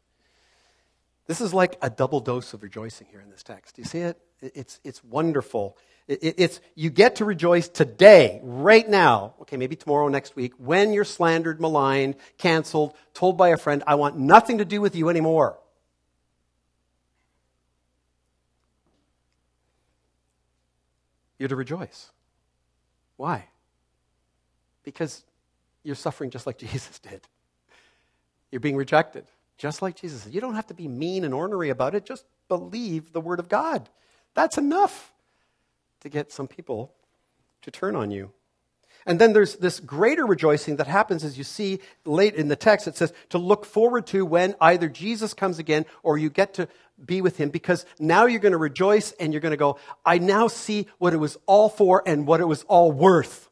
[1.27, 3.77] This is like a double dose of rejoicing here in this text.
[3.77, 4.19] Do you see it?
[4.41, 5.77] It's, it's wonderful.
[6.09, 11.05] It's, you get to rejoice today, right now, okay, maybe tomorrow, next week, when you're
[11.05, 15.59] slandered, maligned, canceled, told by a friend, I want nothing to do with you anymore.
[21.39, 22.11] You're to rejoice.
[23.17, 23.47] Why?
[24.85, 25.25] Because
[25.83, 27.21] you're suffering just like Jesus did.
[28.51, 29.27] You're being rejected,
[29.59, 30.27] just like Jesus.
[30.27, 32.07] You don't have to be mean and ornery about it.
[32.07, 33.89] Just believe the Word of God.
[34.35, 35.13] That's enough
[36.01, 36.93] to get some people
[37.63, 38.33] to turn on you.
[39.09, 42.87] And then there's this greater rejoicing that happens as you see late in the text.
[42.87, 46.69] It says to look forward to when either Jesus comes again or you get to
[47.03, 50.19] be with him because now you're going to rejoice and you're going to go, I
[50.19, 53.49] now see what it was all for and what it was all worth.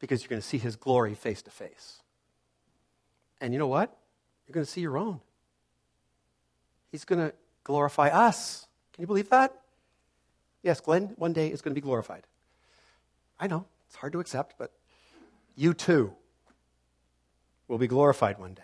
[0.00, 2.02] Because you're going to see his glory face to face.
[3.40, 3.96] And you know what?
[4.48, 5.20] You're going to see your own.
[6.90, 8.66] He's going to glorify us.
[8.94, 9.56] Can you believe that?
[10.64, 12.24] Yes, Glenn one day is going to be glorified.
[13.38, 14.72] I know, it's hard to accept, but
[15.54, 16.14] you too
[17.68, 18.62] will be glorified one day.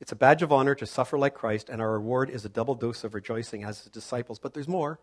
[0.00, 2.76] It's a badge of honor to suffer like Christ, and our reward is a double
[2.76, 4.38] dose of rejoicing as his disciples.
[4.38, 5.00] But there's more.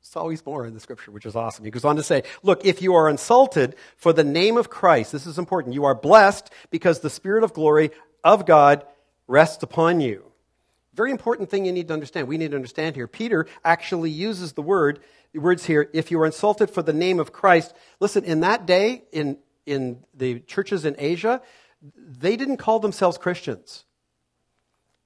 [0.00, 1.64] There's always more in the scripture, which is awesome.
[1.64, 5.12] He goes on to say, Look, if you are insulted for the name of Christ,
[5.12, 5.72] this is important.
[5.72, 7.92] You are blessed because the Spirit of glory
[8.24, 8.84] of God
[9.28, 10.31] rests upon you.
[10.94, 12.28] Very important thing you need to understand.
[12.28, 13.06] We need to understand here.
[13.06, 15.00] Peter actually uses the word,
[15.32, 17.74] the words here, if you are insulted for the name of Christ.
[17.98, 21.40] Listen, in that day, in, in the churches in Asia,
[21.96, 23.84] they didn't call themselves Christians.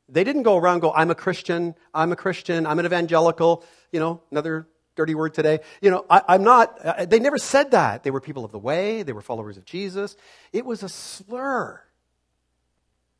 [0.08, 4.00] They didn't go around go, I'm a Christian, I'm a Christian, I'm an evangelical, you
[4.00, 5.60] know, another dirty word today.
[5.80, 8.02] You know, I, am not, uh, they never said that.
[8.02, 10.16] They were people of the way, they were followers of Jesus.
[10.52, 11.80] It was a slur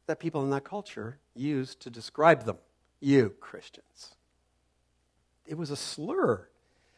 [0.06, 2.58] that people in that culture used to describe them.
[3.00, 4.14] You, Christians.
[5.46, 6.48] It was a slur.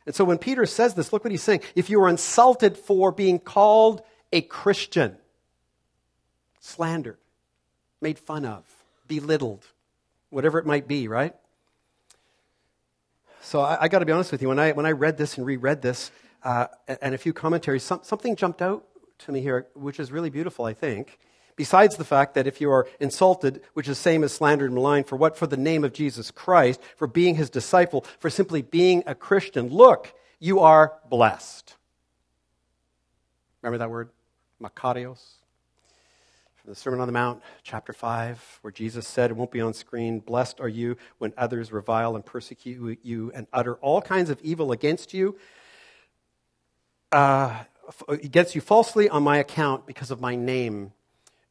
[0.06, 1.60] And so when Peter says this, look what he's saying.
[1.74, 5.16] If you are insulted for being called a Christian,
[6.60, 7.18] slandered,
[8.00, 8.64] made fun of,
[9.06, 9.66] belittled,
[10.30, 11.34] whatever it might be, right?
[13.42, 14.48] So I, I got to be honest with you.
[14.48, 16.10] When I, when I read this and reread this,
[16.42, 16.66] uh,
[17.02, 18.86] and a few commentaries, some, something jumped out
[19.20, 21.18] to me here, which is really beautiful, I think.
[21.58, 24.76] Besides the fact that if you are insulted, which is the same as slandered and
[24.76, 25.36] maligned, for what?
[25.36, 29.68] For the name of Jesus Christ, for being his disciple, for simply being a Christian,
[29.68, 31.74] look, you are blessed.
[33.60, 34.10] Remember that word?
[34.62, 35.20] Makarios?
[36.62, 39.74] From the Sermon on the Mount, chapter 5, where Jesus said, it won't be on
[39.74, 44.40] screen, Blessed are you when others revile and persecute you and utter all kinds of
[44.42, 45.36] evil against you,
[47.10, 47.64] uh,
[48.06, 50.92] against you falsely on my account because of my name.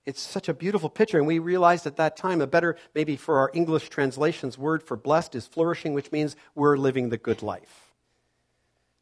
[0.08, 3.40] It's such a beautiful picture, and we realized at that time a better, maybe for
[3.40, 7.92] our English translations, word for blessed is flourishing, which means we're living the good life.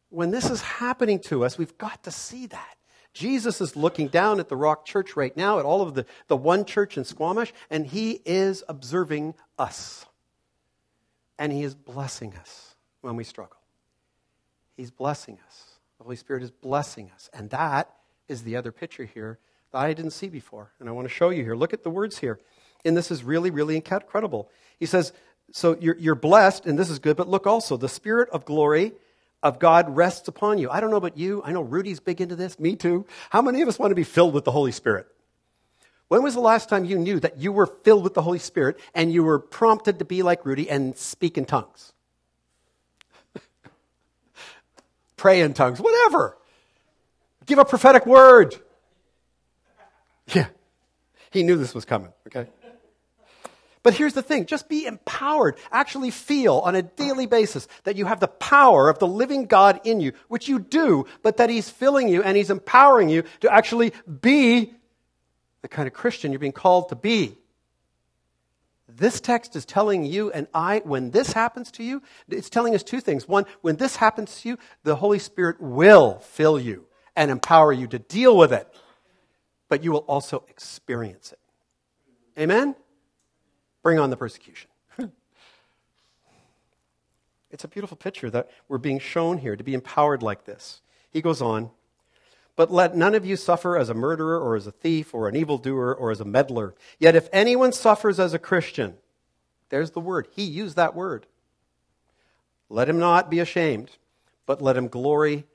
[0.10, 2.76] When this is happening to us, we've got to see that.
[3.14, 6.36] Jesus is looking down at the Rock Church right now, at all of the, the
[6.36, 10.08] one church in Squamish, and he is observing us.
[11.38, 13.60] And he is blessing us when we struggle.
[14.76, 15.66] He's blessing us.
[16.00, 17.30] The Holy Spirit is blessing us.
[17.32, 17.94] And that
[18.28, 19.38] is the other picture here
[19.72, 20.72] that I didn't see before.
[20.80, 21.56] And I want to show you here.
[21.56, 22.40] Look at the words here.
[22.84, 24.50] And this is really, really incredible.
[24.80, 25.12] He says,
[25.52, 28.94] So you're, you're blessed, and this is good, but look also, the Spirit of glory
[29.42, 30.70] of God rests upon you.
[30.70, 31.42] I don't know about you.
[31.44, 32.60] I know Rudy's big into this.
[32.60, 33.06] Me too.
[33.30, 35.08] How many of us want to be filled with the Holy Spirit?
[36.08, 38.80] When was the last time you knew that you were filled with the Holy Spirit
[38.94, 41.94] and you were prompted to be like Rudy and speak in tongues?
[45.18, 46.38] Pray in tongues, whatever.
[47.46, 48.56] Give a prophetic word.
[50.34, 50.48] Yeah.
[51.32, 52.48] He knew this was coming, okay?
[53.86, 55.58] But here's the thing just be empowered.
[55.72, 59.80] Actually feel on a daily basis that you have the power of the living God
[59.84, 63.54] in you, which you do, but that He's filling you and He's empowering you to
[63.54, 64.74] actually be
[65.62, 67.38] the kind of Christian you're being called to be.
[68.88, 72.82] This text is telling you and I, when this happens to you, it's telling us
[72.82, 73.28] two things.
[73.28, 76.86] One, when this happens to you, the Holy Spirit will fill you
[77.16, 78.68] and empower you to deal with it,
[79.70, 81.40] but you will also experience it.
[82.40, 82.76] Amen?
[83.82, 84.70] Bring on the persecution.
[87.52, 90.82] it's a beautiful picture that we're being shown here to be empowered like this.
[91.12, 91.72] He goes on,
[92.56, 95.36] but let none of you suffer as a murderer or as a thief or an
[95.36, 96.74] evildoer or as a meddler.
[97.00, 98.96] Yet if anyone suffers as a Christian,
[99.70, 100.28] there's the word.
[100.36, 101.26] He used that word.
[102.70, 103.92] Let him not be ashamed,
[104.46, 105.46] but let him glory,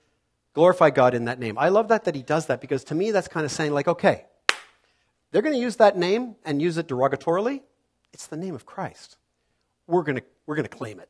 [0.60, 1.56] glorify God in that name.
[1.56, 3.88] I love that that he does that because to me that's kind of saying like,
[3.88, 4.26] okay,
[5.30, 7.62] they're going to use that name and use it derogatorily.
[8.12, 9.16] It's the name of Christ.
[9.86, 11.08] We're going to we're going to claim it.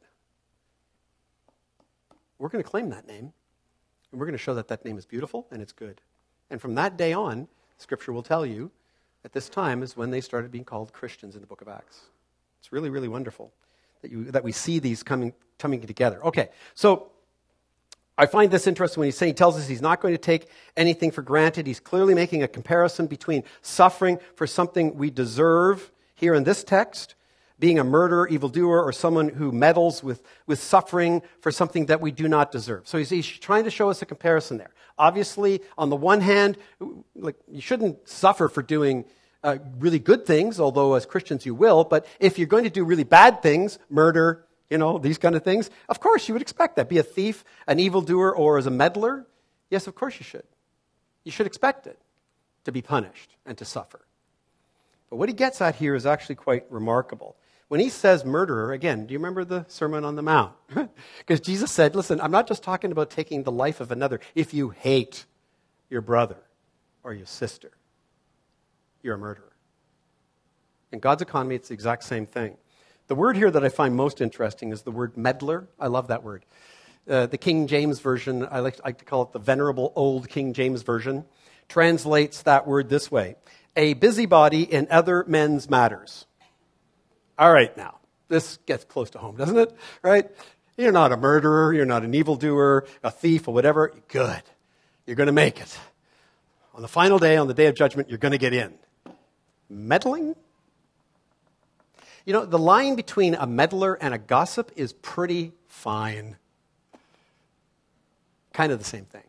[2.38, 3.32] We're going to claim that name,
[4.12, 6.01] and we're going to show that that name is beautiful and it's good.
[6.48, 8.70] And from that day on, Scripture will tell you
[9.24, 12.03] at this time is when they started being called Christians in the book of Acts.
[12.61, 13.53] It's really, really wonderful
[14.03, 16.24] that, you, that we see these coming, coming together.
[16.24, 17.11] Okay, so
[18.21, 20.49] I find this interesting when he's saying, he tells us he's not going to take
[20.77, 21.66] anything for granted.
[21.66, 27.14] He's clearly making a comparison between suffering for something we deserve here in this text,
[27.59, 32.11] being a murderer, evildoer, or someone who meddles with, with suffering for something that we
[32.11, 32.87] do not deserve.
[32.87, 34.75] So he's, he's trying to show us a comparison there.
[34.99, 36.59] Obviously, on the one hand,
[37.16, 39.07] like, you shouldn't suffer for doing
[39.43, 42.85] uh, really good things, although as Christians you will, but if you're going to do
[42.85, 46.77] really bad things, murder, you know, these kind of things, of course you would expect
[46.77, 46.89] that.
[46.89, 49.27] Be a thief, an evildoer, or as a meddler.
[49.68, 50.47] Yes, of course you should.
[51.25, 51.99] You should expect it
[52.64, 54.01] to be punished and to suffer.
[55.11, 57.37] But what he gets at here is actually quite remarkable.
[57.68, 60.53] When he says murderer, again, do you remember the Sermon on the Mount?
[61.18, 64.21] because Jesus said, listen, I'm not just talking about taking the life of another.
[64.35, 65.27] If you hate
[65.89, 66.39] your brother
[67.03, 67.71] or your sister,
[69.03, 69.53] you're a murderer.
[70.93, 72.57] In God's economy, it's the exact same thing.
[73.11, 75.67] The word here that I find most interesting is the word meddler.
[75.81, 76.47] I love that word.
[77.09, 80.53] Uh, the King James Version, I like, like to call it the Venerable Old King
[80.53, 81.25] James Version,
[81.69, 83.35] translates that word this way
[83.75, 86.25] a busybody in other men's matters.
[87.37, 87.99] All right, now,
[88.29, 89.77] this gets close to home, doesn't it?
[90.03, 90.31] Right?
[90.77, 93.93] You're not a murderer, you're not an evildoer, a thief, or whatever.
[94.07, 94.43] Good.
[95.05, 95.81] You're going to make it.
[96.77, 98.73] On the final day, on the day of judgment, you're going to get in.
[99.69, 100.37] Meddling?
[102.25, 106.37] You know, the line between a meddler and a gossip is pretty fine.
[108.53, 109.23] Kind of the same thing.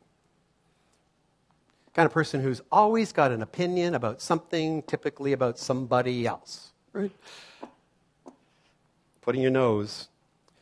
[1.94, 6.72] Kind of person who's always got an opinion about something, typically about somebody else.
[6.94, 7.12] Right?
[9.22, 10.08] Putting your nose.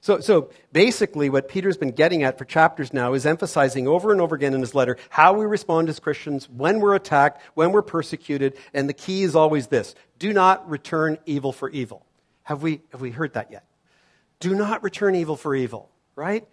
[0.01, 4.21] So, so basically, what Peter's been getting at for chapters now is emphasizing over and
[4.21, 7.81] over again in his letter how we respond as Christians when we're attacked, when we're
[7.81, 12.05] persecuted, and the key is always this do not return evil for evil.
[12.49, 13.63] Have we, have we heard that yet?
[14.39, 16.47] Do not return evil for evil, right?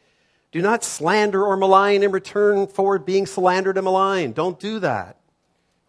[0.53, 4.35] Do not slander or malign in return for being slandered and maligned.
[4.35, 5.19] Don't do that.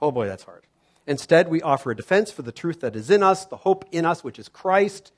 [0.01, 0.63] Oh boy, that's hard.
[1.07, 4.05] Instead, we offer a defense for the truth that is in us, the hope in
[4.05, 5.11] us, which is Christ,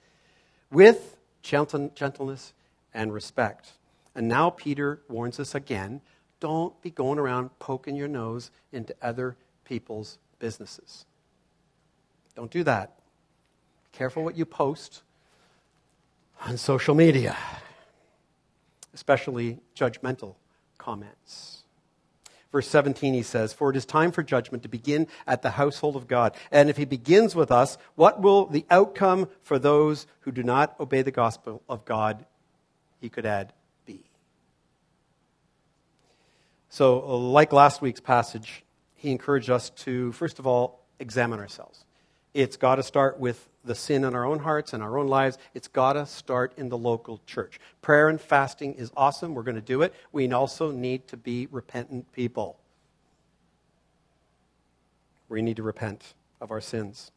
[0.71, 2.53] with gentleness
[2.91, 3.73] and respect.
[4.15, 6.01] And now Peter warns us again
[6.39, 11.05] don't be going around poking your nose into other people's businesses.
[12.35, 12.98] Don't do that.
[13.99, 15.01] Careful what you post
[16.45, 17.35] on social media,
[18.93, 20.35] especially judgmental
[20.77, 21.63] comments.
[22.49, 25.97] Verse 17, he says, For it is time for judgment to begin at the household
[25.97, 26.33] of God.
[26.49, 30.79] And if he begins with us, what will the outcome for those who do not
[30.79, 32.25] obey the gospel of God,
[33.01, 33.51] he could add,
[33.85, 34.05] be?
[36.69, 38.63] So, like last week's passage,
[38.95, 41.83] he encouraged us to, first of all, examine ourselves.
[42.33, 45.37] It's got to start with the sin in our own hearts and our own lives.
[45.53, 47.59] It's got to start in the local church.
[47.81, 49.33] Prayer and fasting is awesome.
[49.33, 49.93] We're going to do it.
[50.11, 52.57] We also need to be repentant people.
[55.27, 57.11] We need to repent of our sins.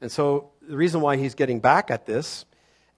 [0.00, 2.44] And so the reason why he's getting back at this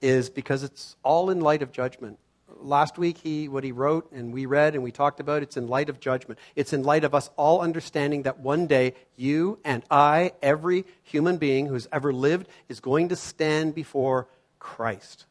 [0.00, 2.18] is because it's all in light of judgment
[2.64, 5.68] last week, he, what he wrote and we read and we talked about, it's in
[5.68, 6.38] light of judgment.
[6.56, 11.36] It's in light of us all understanding that one day you and I, every human
[11.36, 15.26] being who's ever lived, is going to stand before Christ.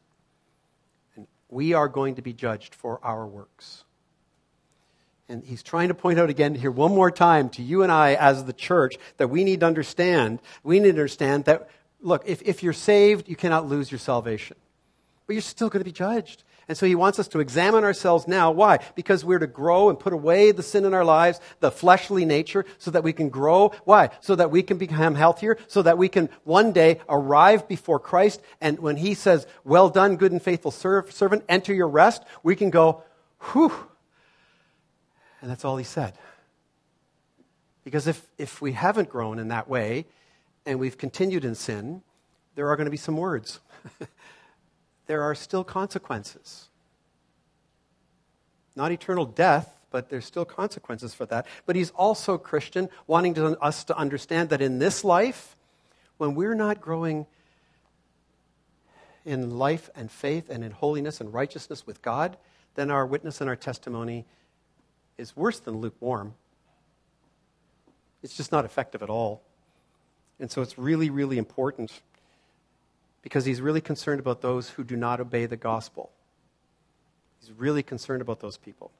[1.16, 3.84] And we are going to be judged for our works.
[5.28, 8.14] And he's trying to point out again here one more time to you and I
[8.14, 10.40] as the church that we need to understand.
[10.62, 11.70] We need to understand that,
[12.00, 14.56] look, if, if you're saved, you cannot lose your salvation.
[15.26, 16.44] But you're still going to be judged.
[16.72, 18.50] And so he wants us to examine ourselves now.
[18.50, 18.78] Why?
[18.94, 22.64] Because we're to grow and put away the sin in our lives, the fleshly nature,
[22.78, 23.72] so that we can grow.
[23.84, 24.08] Why?
[24.22, 28.40] So that we can become healthier, so that we can one day arrive before Christ.
[28.58, 32.70] And when he says, Well done, good and faithful servant, enter your rest, we can
[32.70, 33.02] go,
[33.52, 33.74] Whew.
[35.42, 36.14] And that's all he said.
[37.84, 40.06] Because if, if we haven't grown in that way
[40.64, 42.00] and we've continued in sin,
[42.54, 43.60] there are going to be some words.
[45.06, 46.68] there are still consequences.
[48.74, 51.46] Not eternal death, but there's still consequences for that.
[51.66, 55.56] But he's also Christian, wanting to, us to understand that in this life,
[56.16, 57.26] when we're not growing
[59.24, 62.36] in life and faith and in holiness and righteousness with God,
[62.74, 64.24] then our witness and our testimony
[65.18, 66.34] is worse than lukewarm.
[68.22, 69.42] It's just not effective at all.
[70.40, 72.02] And so it's really, really important
[73.22, 76.10] because he's really concerned about those who do not obey the gospel.
[77.40, 78.90] He's really concerned about those people.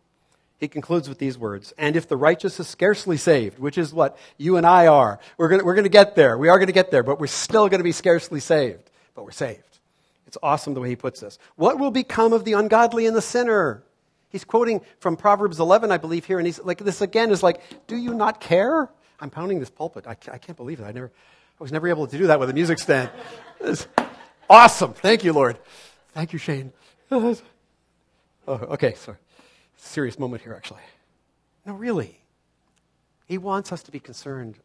[0.58, 4.16] He concludes with these words And if the righteous is scarcely saved, which is what
[4.38, 6.38] you and I are, we're going we're to get there.
[6.38, 8.88] We are going to get there, but we're still going to be scarcely saved.
[9.14, 9.78] But we're saved.
[10.26, 11.38] It's awesome the way he puts this.
[11.56, 13.82] What will become of the ungodly and the sinner?
[14.30, 17.60] He's quoting from Proverbs 11, I believe, here, and he's like, this again is like,
[17.86, 18.88] do you not care?
[19.20, 20.06] I'm pounding this pulpit.
[20.06, 20.84] I, I can't believe it.
[20.84, 21.12] I never,
[21.60, 23.10] I was never able to do that with a music stand.
[24.48, 24.92] Awesome.
[24.92, 25.58] Thank you, Lord.
[26.12, 26.72] Thank you, Shane.
[27.10, 27.38] oh,
[28.46, 29.18] okay, sorry.
[29.76, 30.82] Serious moment here, actually.
[31.66, 32.18] No, really.
[33.26, 34.56] He wants us to be concerned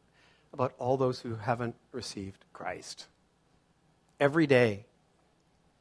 [0.53, 3.05] about all those who haven't received Christ.
[4.19, 4.86] Every day.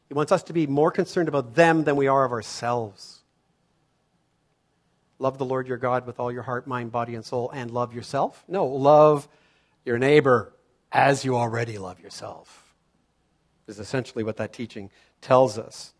[0.08, 3.20] He wants us to be more concerned about them than we are of ourselves.
[5.18, 7.94] Love the Lord your God with all your heart, mind, body, and soul, and love
[7.94, 8.44] yourself?
[8.46, 9.26] No, love
[9.84, 10.52] your neighbor
[10.92, 12.65] as you already love yourself,
[13.66, 14.90] is essentially what that teaching
[15.20, 15.92] tells us.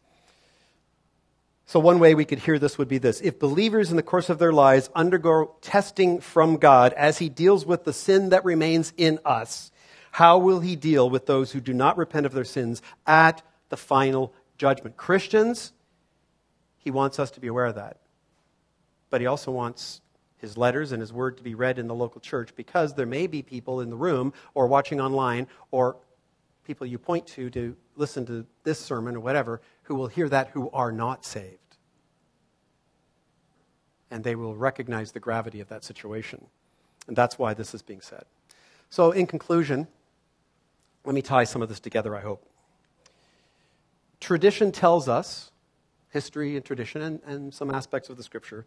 [1.69, 4.31] So, one way we could hear this would be this if believers in the course
[4.31, 8.93] of their lives undergo testing from God as He deals with the sin that remains
[8.97, 9.73] in us,
[10.13, 13.77] how will He deal with those who do not repent of their sins at the
[13.77, 14.97] final judgment?
[14.97, 15.73] Christians,
[16.79, 17.99] He wants us to be aware of that
[19.11, 20.01] but he also wants
[20.39, 23.27] his letters and his word to be read in the local church because there may
[23.27, 25.97] be people in the room or watching online or
[26.67, 30.49] people you point to to listen to this sermon or whatever who will hear that
[30.49, 31.59] who are not saved.
[34.11, 36.47] And they will recognize the gravity of that situation.
[37.07, 38.25] And that's why this is being said.
[38.91, 39.87] So, in conclusion,
[41.05, 42.45] let me tie some of this together, I hope.
[44.21, 45.51] Tradition tells us,
[46.11, 48.65] history and tradition, and, and some aspects of the scripture,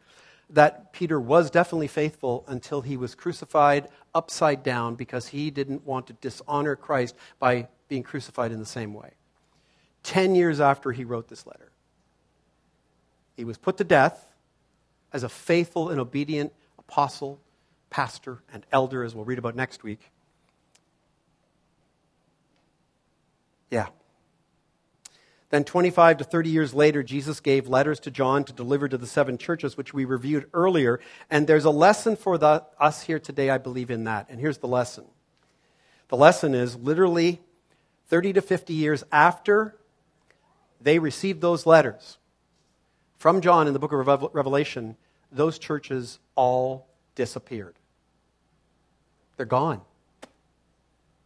[0.50, 6.08] that Peter was definitely faithful until he was crucified upside down because he didn't want
[6.08, 9.12] to dishonor Christ by being crucified in the same way.
[10.02, 11.72] Ten years after he wrote this letter,
[13.36, 14.26] he was put to death
[15.14, 17.39] as a faithful and obedient apostle,
[17.89, 20.12] pastor, and elder, as we'll read about next week.
[23.70, 23.88] Yeah,
[25.50, 29.08] then, 25 to 30 years later, Jesus gave letters to John to deliver to the
[29.08, 31.00] seven churches, which we reviewed earlier.
[31.32, 34.28] And there's a lesson for the, us here today, I believe, in that.
[34.30, 35.06] And here's the lesson
[36.10, 37.41] the lesson is literally
[38.10, 39.76] 30 to 50 years after
[40.82, 42.20] they received those letters
[43.20, 44.95] from John in the book of Revelation,
[45.32, 47.76] those churches all disappeared.
[49.36, 49.82] They're gone.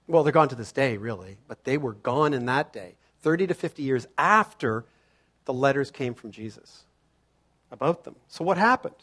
[0.07, 2.95] Well, they're gone to this day, really, but they were gone in that day.
[3.24, 4.86] 30 to 50 years after
[5.45, 6.84] the letters came from Jesus
[7.71, 8.15] about them.
[8.28, 8.95] So, what happened?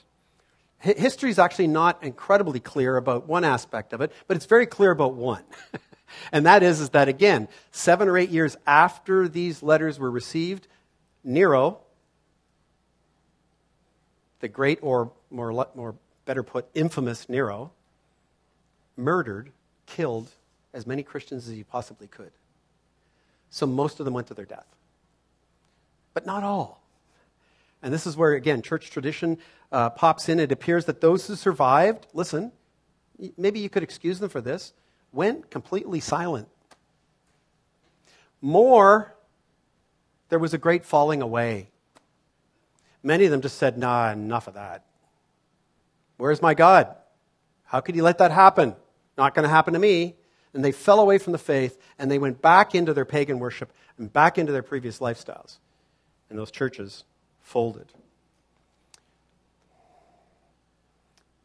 [0.78, 4.90] History is actually not incredibly clear about one aspect of it, but it's very clear
[4.90, 5.42] about one.
[6.32, 10.68] and that is, is that, again, seven or eight years after these letters were received,
[11.22, 11.80] Nero,
[14.40, 15.94] the great, or more, more
[16.24, 17.72] better put, infamous Nero,
[18.96, 19.50] murdered,
[19.84, 20.30] killed
[20.72, 22.32] as many Christians as he possibly could.
[23.51, 24.66] So most of them went to their death.
[26.14, 26.82] But not all.
[27.82, 29.38] And this is where, again, church tradition
[29.72, 30.38] uh, pops in.
[30.38, 32.53] It appears that those who survived, listen,
[33.36, 34.72] maybe you could excuse them for this,
[35.12, 36.48] went completely silent.
[38.40, 39.14] More,
[40.28, 41.68] there was a great falling away.
[43.03, 44.84] Many of them just said, nah, enough of that.
[46.18, 46.94] Where's my God?
[47.64, 48.76] How could he let that happen?
[49.16, 50.16] Not going to happen to me
[50.55, 53.72] and they fell away from the faith and they went back into their pagan worship
[53.98, 55.59] and back into their previous lifestyles.
[56.28, 57.05] And those churches
[57.42, 57.86] folded.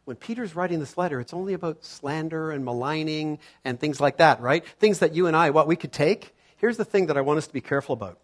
[0.06, 4.40] When Peter's writing this letter, it's only about slander and maligning and things like that,
[4.40, 4.64] right?
[4.80, 6.36] Things that you and I, what we could take.
[6.58, 8.20] Here's the thing that I want us to be careful about.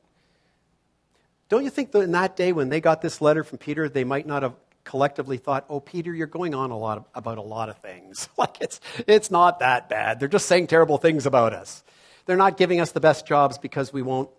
[1.50, 4.04] Don't you think that in that day when they got this letter from Peter, they
[4.04, 4.54] might not have
[4.84, 8.30] collectively thought, oh, Peter, you're going on a lot of, about a lot of things.
[8.38, 10.20] like it's, it's not that bad.
[10.20, 11.84] They're just saying terrible things about us.
[12.26, 14.30] They're not giving us the best jobs because we won't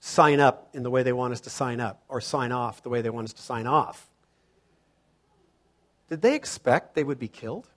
[0.00, 2.88] sign up in the way they want us to sign up or sign off the
[2.88, 4.08] way they want us to sign off.
[6.08, 7.68] Did they expect they would be killed?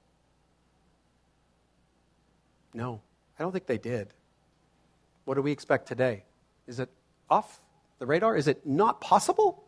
[2.74, 3.02] No,
[3.38, 4.08] I don't think they did.
[5.26, 6.24] What do we expect today?
[6.68, 6.90] Is it
[7.30, 7.60] off
[8.00, 8.36] the radar?
[8.36, 9.64] Is it not possible?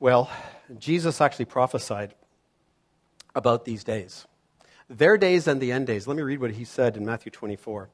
[0.00, 0.30] Well,
[0.78, 2.14] Jesus actually prophesied
[3.34, 4.26] about these days.
[4.88, 6.06] Their days and the end days.
[6.06, 7.88] Let me read what he said in Matthew 24.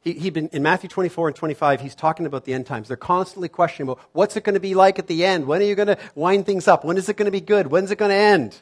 [0.00, 2.88] He, he been, in Matthew 24 and 25, he's talking about the end times.
[2.88, 5.46] They're constantly questioning about what's it going to be like at the end?
[5.46, 6.84] When are you going to wind things up?
[6.84, 7.68] When is it going to be good?
[7.68, 8.60] When's it going to end?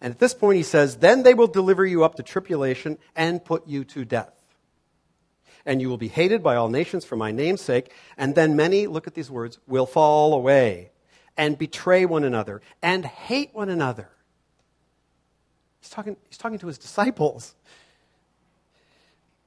[0.00, 3.44] And at this point, he says, Then they will deliver you up to tribulation and
[3.44, 4.32] put you to death.
[5.66, 7.92] And you will be hated by all nations for my name's sake.
[8.16, 10.89] And then many, look at these words, will fall away
[11.40, 14.10] and betray one another and hate one another.
[15.80, 17.54] He's talking, he's talking to his disciples.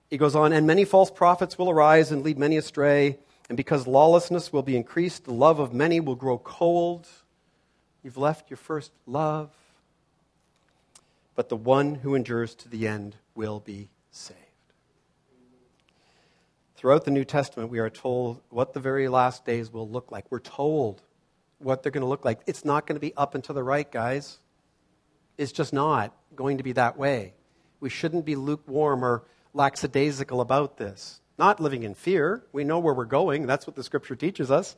[0.10, 3.20] He goes on, and many false prophets will arise and lead many astray.
[3.48, 7.08] And because lawlessness will be increased, the love of many will grow cold.
[8.02, 9.52] You've left your first love.
[11.36, 14.39] But the one who endures to the end will be saved.
[16.76, 20.26] Throughout the New Testament, we are told what the very last days will look like.
[20.32, 21.04] We're told
[21.64, 22.41] what they're going to look like.
[22.45, 24.39] It's not going to be up and to the right, guys.
[25.38, 27.34] It's just not going to be that way.
[27.80, 31.20] We shouldn't be lukewarm or lackadaisical about this.
[31.38, 32.43] Not living in fear.
[32.51, 33.47] We know where we're going.
[33.47, 34.76] That's what the scripture teaches us.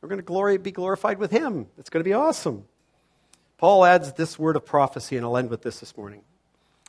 [0.00, 1.66] We're going to glory, be glorified with Him.
[1.76, 2.64] It's going to be awesome.
[3.56, 6.22] Paul adds this word of prophecy, and I'll end with this this morning.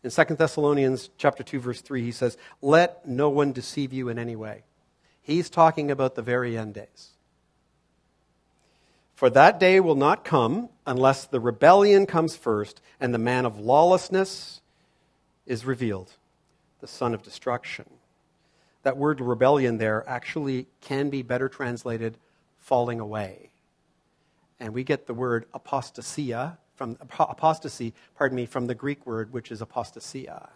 [0.04, 4.20] In 2 Thessalonians chapter 2, verse 3, he says, Let no one deceive you in
[4.20, 4.64] any way.
[5.22, 7.12] He's talking about the very end days.
[9.20, 13.60] For that day will not come unless the rebellion comes first and the man of
[13.60, 14.62] lawlessness
[15.46, 16.14] is revealed,
[16.80, 17.84] the son of destruction.
[18.84, 22.16] That word rebellion there actually can be better translated
[22.60, 23.50] falling away.
[24.58, 29.52] And we get the word apostasia from apostasy, pardon me, from the Greek word which
[29.52, 30.48] is apostasia.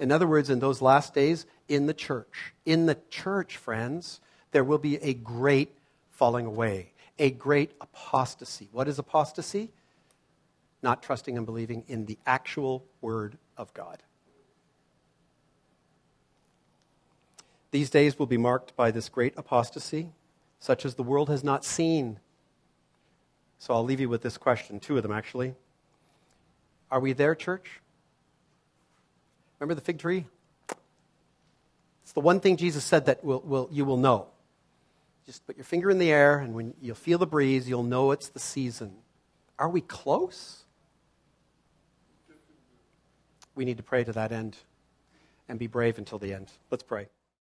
[0.00, 4.18] In other words, in those last days, in the church, in the church, friends,
[4.50, 5.76] there will be a great
[6.10, 8.68] falling away, a great apostasy.
[8.72, 9.70] What is apostasy?
[10.82, 14.02] Not trusting and believing in the actual word of God.
[17.70, 20.10] These days will be marked by this great apostasy,
[20.58, 22.18] such as the world has not seen.
[23.58, 25.54] So I'll leave you with this question, two of them actually.
[26.90, 27.80] Are we there, church?
[29.58, 30.24] Remember the fig tree?
[32.02, 34.28] It's the one thing Jesus said that will, will, you will know.
[35.28, 38.12] Just put your finger in the air, and when you'll feel the breeze, you'll know
[38.12, 38.94] it's the season.
[39.58, 40.64] Are we close?
[43.54, 44.56] We need to pray to that end
[45.46, 46.50] and be brave until the end.
[46.70, 47.08] Let's pray.